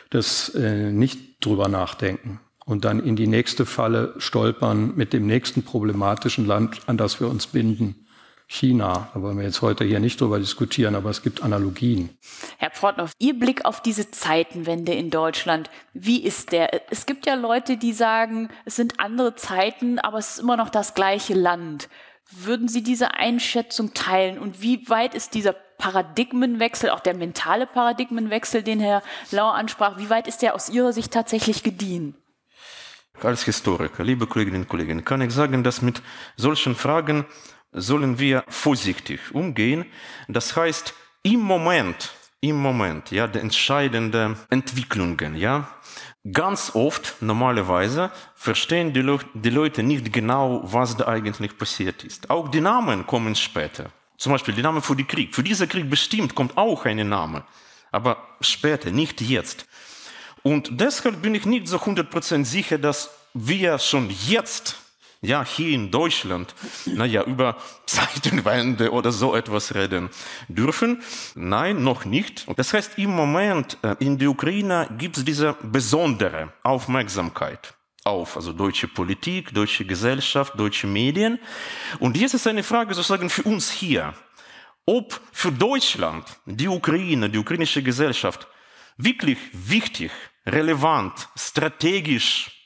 das 0.09 0.49
äh, 0.55 0.91
nicht 0.91 1.45
drüber 1.45 1.67
nachdenken 1.67 2.39
und 2.65 2.85
dann 2.85 2.99
in 2.99 3.15
die 3.15 3.27
nächste 3.27 3.65
Falle 3.65 4.13
stolpern 4.17 4.93
mit 4.95 5.13
dem 5.13 5.25
nächsten 5.25 5.63
problematischen 5.63 6.45
Land, 6.45 6.81
an 6.85 6.97
das 6.97 7.19
wir 7.19 7.27
uns 7.27 7.47
binden. 7.47 8.07
China, 8.51 9.09
da 9.13 9.21
wollen 9.21 9.37
wir 9.37 9.45
jetzt 9.45 9.61
heute 9.61 9.83
hier 9.83 9.99
nicht 9.99 10.19
drüber 10.19 10.39
diskutieren, 10.39 10.95
aber 10.95 11.11
es 11.11 11.21
gibt 11.21 11.43
Analogien. 11.43 12.17
Herr 12.57 12.71
Pfortnow, 12.71 13.11
Ihr 13.19 13.37
Blick 13.37 13.63
auf 13.63 13.79
diese 13.79 14.09
Zeitenwende 14.09 14.91
in 14.91 15.11
Deutschland, 15.11 15.69
wie 15.93 16.23
ist 16.23 16.51
der? 16.51 16.91
Es 16.91 17.05
gibt 17.05 17.27
ja 17.27 17.35
Leute, 17.35 17.77
die 17.77 17.93
sagen, 17.93 18.49
es 18.65 18.75
sind 18.75 18.99
andere 18.99 19.35
Zeiten, 19.35 19.99
aber 19.99 20.17
es 20.17 20.31
ist 20.31 20.39
immer 20.39 20.57
noch 20.57 20.69
das 20.69 20.95
gleiche 20.95 21.35
Land. 21.35 21.89
Würden 22.31 22.67
Sie 22.67 22.81
diese 22.81 23.13
Einschätzung 23.13 23.93
teilen? 23.93 24.39
Und 24.39 24.63
wie 24.63 24.89
weit 24.89 25.13
ist 25.13 25.35
dieser 25.35 25.53
Paradigmenwechsel, 25.53 26.89
auch 26.89 27.01
der 27.01 27.15
mentale 27.15 27.67
Paradigmenwechsel, 27.67 28.63
den 28.63 28.79
Herr 28.79 29.03
Lau 29.29 29.49
ansprach, 29.49 29.99
wie 29.99 30.09
weit 30.09 30.27
ist 30.27 30.41
der 30.41 30.55
aus 30.55 30.69
Ihrer 30.69 30.91
Sicht 30.91 31.13
tatsächlich 31.13 31.61
gediehen? 31.61 32.15
Als 33.21 33.43
Historiker, 33.43 34.03
liebe 34.03 34.25
Kolleginnen 34.25 34.63
und 34.63 34.69
Kollegen, 34.69 35.05
kann 35.05 35.21
ich 35.21 35.33
sagen, 35.33 35.63
dass 35.63 35.83
mit 35.83 36.01
solchen 36.35 36.75
Fragen 36.75 37.25
sollen 37.71 38.19
wir 38.19 38.43
vorsichtig 38.47 39.19
umgehen. 39.33 39.85
Das 40.27 40.55
heißt, 40.55 40.93
im 41.23 41.39
Moment, 41.39 42.11
im 42.41 42.55
Moment, 42.55 43.11
ja, 43.11 43.27
der 43.27 43.41
entscheidenden 43.41 44.37
Entwicklungen, 44.49 45.35
ja, 45.35 45.69
ganz 46.31 46.71
oft, 46.73 47.21
normalerweise, 47.21 48.11
verstehen 48.35 48.93
die, 48.93 49.01
Leu 49.01 49.19
die 49.33 49.49
Leute 49.49 49.83
nicht 49.83 50.11
genau, 50.11 50.61
was 50.63 50.95
da 50.95 51.07
eigentlich 51.07 51.57
passiert 51.57 52.03
ist. 52.03 52.29
Auch 52.29 52.49
die 52.49 52.61
Namen 52.61 53.05
kommen 53.05 53.35
später. 53.35 53.91
Zum 54.17 54.33
Beispiel 54.33 54.53
die 54.53 54.61
Name 54.61 54.81
für 54.81 54.95
den 54.95 55.07
Krieg. 55.07 55.33
Für 55.33 55.43
diesen 55.43 55.67
Krieg 55.69 55.89
bestimmt 55.89 56.35
kommt 56.35 56.57
auch 56.57 56.85
ein 56.85 57.07
Name. 57.07 57.43
Aber 57.91 58.17
später, 58.41 58.91
nicht 58.91 59.21
jetzt. 59.21 59.65
Und 60.43 60.69
deshalb 60.71 61.21
bin 61.21 61.35
ich 61.35 61.45
nicht 61.45 61.67
so 61.67 61.77
100% 61.77 62.45
sicher, 62.45 62.77
dass 62.77 63.09
wir 63.33 63.77
schon 63.79 64.09
jetzt, 64.27 64.77
ja, 65.21 65.43
hier 65.43 65.73
in 65.73 65.91
Deutschland, 65.91 66.55
naja, 66.85 67.23
über 67.23 67.57
Zeitenwende 67.85 68.91
oder 68.91 69.11
so 69.11 69.35
etwas 69.35 69.75
reden 69.75 70.09
dürfen. 70.47 71.01
Nein, 71.35 71.83
noch 71.83 72.05
nicht. 72.05 72.45
Das 72.57 72.73
heißt, 72.73 72.97
im 72.97 73.11
Moment 73.11 73.77
äh, 73.81 73.95
in 73.99 74.17
der 74.17 74.29
Ukraine 74.29 74.87
gibt 74.97 75.17
es 75.17 75.25
diese 75.25 75.55
besondere 75.61 76.53
Aufmerksamkeit 76.63 77.73
auf, 78.05 78.37
also 78.37 78.53
deutsche 78.53 78.87
Politik, 78.87 79.53
deutsche 79.53 79.85
Gesellschaft, 79.85 80.57
deutsche 80.57 80.87
Medien. 80.87 81.37
Und 81.99 82.15
jetzt 82.15 82.33
ist 82.33 82.47
eine 82.47 82.63
Frage 82.63 82.93
sozusagen 82.93 83.29
für 83.29 83.43
uns 83.43 83.69
hier, 83.69 84.13
ob 84.85 85.19
für 85.33 85.51
Deutschland 85.51 86.25
die 86.45 86.67
Ukraine, 86.67 87.29
die 87.29 87.37
ukrainische 87.37 87.83
Gesellschaft 87.83 88.47
wirklich 88.97 89.37
wichtig, 89.51 90.11
relevant, 90.45 91.27
strategisch 91.35 92.58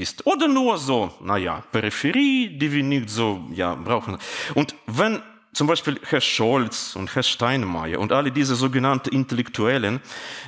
ist. 0.00 0.26
Oder 0.26 0.48
nur 0.48 0.78
so, 0.78 1.12
naja, 1.20 1.62
Peripherie, 1.72 2.56
die 2.58 2.72
wir 2.72 2.82
nicht 2.82 3.10
so 3.10 3.46
ja, 3.52 3.74
brauchen. 3.74 4.18
Und 4.54 4.74
wenn 4.86 5.22
zum 5.56 5.66
Beispiel 5.66 5.98
Herr 6.04 6.20
Scholz 6.20 6.94
und 6.96 7.14
Herr 7.14 7.22
Steinmeier 7.22 7.98
und 7.98 8.12
alle 8.12 8.30
diese 8.30 8.54
sogenannten 8.54 9.08
Intellektuellen 9.08 10.00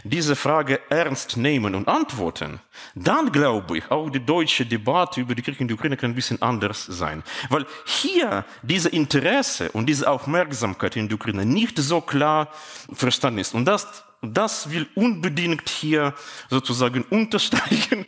diese 0.05 0.37
Frage 0.37 0.81
ernst 0.91 1.39
nehmen 1.39 1.75
und 1.75 1.89
antworten, 1.89 2.61
dann 2.95 3.33
glaube 3.33 3.79
ich, 3.79 3.91
auch 3.91 4.11
die 4.11 4.21
deutsche 4.21 4.67
Debatte 4.67 5.23
über 5.23 5.35
die 5.35 5.41
Krieg 5.41 5.59
in 5.63 5.67
der 5.67 5.77
Ukraine 5.77 5.97
kann 5.97 6.11
ein 6.11 6.15
bisschen 6.15 6.43
anders 6.43 6.85
sein. 6.85 7.23
Weil 7.49 7.65
hier 7.87 8.45
diese 8.63 8.91
Interesse 8.91 9.71
und 9.73 9.87
diese 9.87 10.11
Aufmerksamkeit 10.11 10.95
in 10.97 11.09
der 11.09 11.17
Ukraine 11.17 11.47
nicht 11.47 11.79
so 11.79 12.03
klar 12.03 12.49
verstanden 12.93 13.39
ist. 13.39 13.55
Und 13.55 13.65
das, 13.65 14.05
das 14.23 14.71
will 14.71 14.87
unbedingt 14.95 15.69
hier 15.69 16.15
sozusagen 16.51 17.03
unterstreichen. 17.11 18.07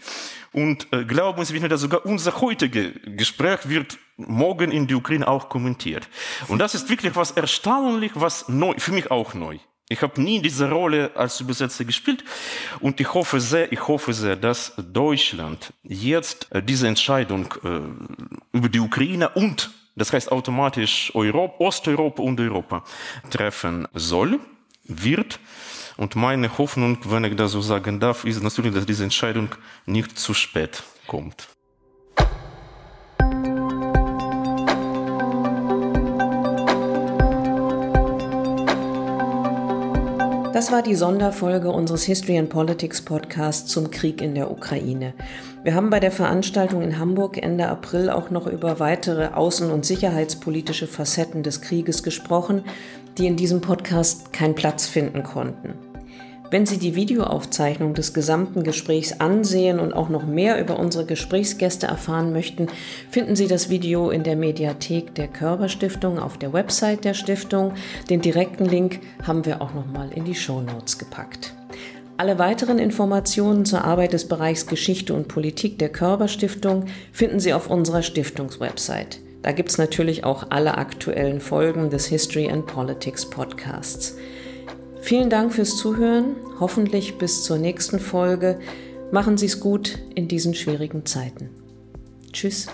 Und 0.53 0.93
äh, 0.93 1.05
glauben 1.05 1.45
Sie 1.45 1.59
mir, 1.59 1.79
sogar 1.79 2.05
unser 2.05 2.41
heutiges 2.41 2.93
Gespräch 3.05 3.69
wird 3.69 3.99
morgen 4.17 4.73
in 4.73 4.87
der 4.87 4.97
Ukraine 4.97 5.27
auch 5.27 5.49
kommentiert. 5.49 6.09
Und 6.49 6.59
das 6.59 6.75
ist 6.75 6.89
wirklich 6.89 7.15
was 7.15 7.31
erstaunlich, 7.31 8.13
was 8.15 8.49
neu, 8.49 8.75
für 8.79 8.93
mich 8.93 9.11
auch 9.11 9.35
neu. 9.35 9.59
Ich 9.93 10.03
habe 10.03 10.21
nie 10.23 10.41
diese 10.41 10.71
Rolle 10.71 11.11
als 11.17 11.41
Übersetzer 11.41 11.85
gespielt 11.85 12.23
und 12.79 13.01
ich 13.01 13.13
hoffe 13.13 13.41
sehr, 13.41 13.73
ich 13.73 13.89
hoffe 13.89 14.13
sehr, 14.13 14.37
dass 14.37 14.73
Deutschland 14.77 15.73
jetzt 15.83 16.47
äh, 16.53 16.63
diese 16.63 16.87
Entscheidung 16.87 17.53
äh, 17.65 18.57
über 18.57 18.69
die 18.69 18.79
Ukraine 18.79 19.31
und 19.31 19.71
das 19.97 20.13
heißt 20.13 20.31
automatisch 20.31 21.11
Europa, 21.15 21.57
Osteuropa 21.59 22.23
und 22.23 22.39
Europa 22.39 22.85
treffen 23.31 23.89
soll, 23.93 24.39
wird. 24.85 25.41
Und 26.01 26.17
meine 26.17 26.57
Hoffnung, 26.57 26.97
wenn 27.11 27.25
ich 27.25 27.37
das 27.37 27.53
so 27.53 27.61
sagen 27.61 28.01
darf, 28.01 28.25
ist 28.25 28.43
natürlich, 28.43 28.73
dass 28.73 28.87
diese 28.87 29.05
Entscheidung 29.05 29.51
nicht 29.85 30.19
zu 30.19 30.33
spät 30.33 30.83
kommt. 31.07 31.49
Das 40.55 40.73
war 40.73 40.83
die 40.83 40.95
Sonderfolge 40.95 41.71
unseres 41.71 42.05
History 42.05 42.39
and 42.39 42.49
Politics 42.49 43.03
Podcasts 43.03 43.71
zum 43.71 43.91
Krieg 43.91 44.23
in 44.23 44.35
der 44.35 44.51
Ukraine. 44.51 45.13
Wir 45.65 45.75
haben 45.75 45.91
bei 45.91 46.01
der 46.01 46.13
Veranstaltung 46.13 46.81
in 46.81 46.99
Hamburg 46.99 47.37
Ende 47.37 47.69
April 47.69 48.09
auch 48.09 48.31
noch 48.31 48.47
über 48.47 48.81
weitere 48.81 49.35
außen- 49.35 49.71
und 49.71 49.85
sicherheitspolitische 49.85 50.87
Facetten 50.87 51.43
des 51.43 51.61
Krieges 51.61 52.03
gesprochen, 52.03 52.65
die 53.19 53.27
in 53.27 53.37
diesem 53.37 53.61
Podcast 53.61 54.33
keinen 54.33 54.55
Platz 54.55 54.87
finden 54.87 55.23
konnten. 55.23 55.90
Wenn 56.51 56.67
Sie 56.67 56.79
die 56.79 56.97
Videoaufzeichnung 56.97 57.95
des 57.95 58.13
gesamten 58.13 58.65
Gesprächs 58.65 59.21
ansehen 59.21 59.79
und 59.79 59.93
auch 59.93 60.09
noch 60.09 60.27
mehr 60.27 60.61
über 60.61 60.81
unsere 60.81 61.05
Gesprächsgäste 61.05 61.87
erfahren 61.87 62.33
möchten, 62.33 62.67
finden 63.09 63.37
Sie 63.37 63.47
das 63.47 63.71
Video 63.71 64.11
in 64.11 64.25
der 64.25 64.35
Mediathek 64.35 65.15
der 65.15 65.29
Körber 65.29 65.69
Stiftung 65.69 66.19
auf 66.19 66.39
der 66.39 66.53
Website 66.53 67.05
der 67.05 67.15
Stiftung. 67.15 67.75
Den 68.09 68.21
direkten 68.21 68.65
Link 68.65 68.99
haben 69.23 69.47
wir 69.47 69.63
auch 69.63 69.75
noch 69.75 69.87
mal 69.87 70.11
in 70.13 70.25
die 70.25 70.35
Show 70.35 70.61
Notes 70.61 70.99
gepackt. 70.99 71.55
Alle 72.17 72.41
weiteren 72.41 72.81
Informationen 72.81 73.65
zur 73.65 73.85
Arbeit 73.85 74.13
des 74.13 74.27
Bereichs 74.27 74.67
Geschichte 74.67 75.15
und 75.15 75.29
Politik 75.29 75.79
der 75.79 75.89
Körber 75.89 76.27
Stiftung 76.27 76.87
finden 77.13 77.39
Sie 77.39 77.55
auf 77.55 77.71
unserer 77.71 78.03
Stiftungswebsite. 78.03 79.19
Da 79.43 79.53
gibt 79.53 79.71
es 79.71 79.79
natürlich 79.79 80.25
auch 80.25 80.49
alle 80.51 80.77
aktuellen 80.77 81.41
Folgen 81.41 81.91
des 81.91 82.07
History 82.07 82.51
and 82.51 82.67
Politics 82.67 83.25
Podcasts. 83.25 84.17
Vielen 85.03 85.31
Dank 85.31 85.53
fürs 85.53 85.77
Zuhören, 85.77 86.37
hoffentlich 86.61 87.19
bis 87.19 87.43
zur 87.43 87.59
nächsten 87.59 87.99
Folge. 87.99 88.61
Machen 89.11 89.37
Sie 89.37 89.47
es 89.47 89.59
gut 89.59 89.99
in 90.15 90.29
diesen 90.29 90.55
schwierigen 90.55 91.05
Zeiten. 91.05 91.51
Tschüss. 92.33 92.69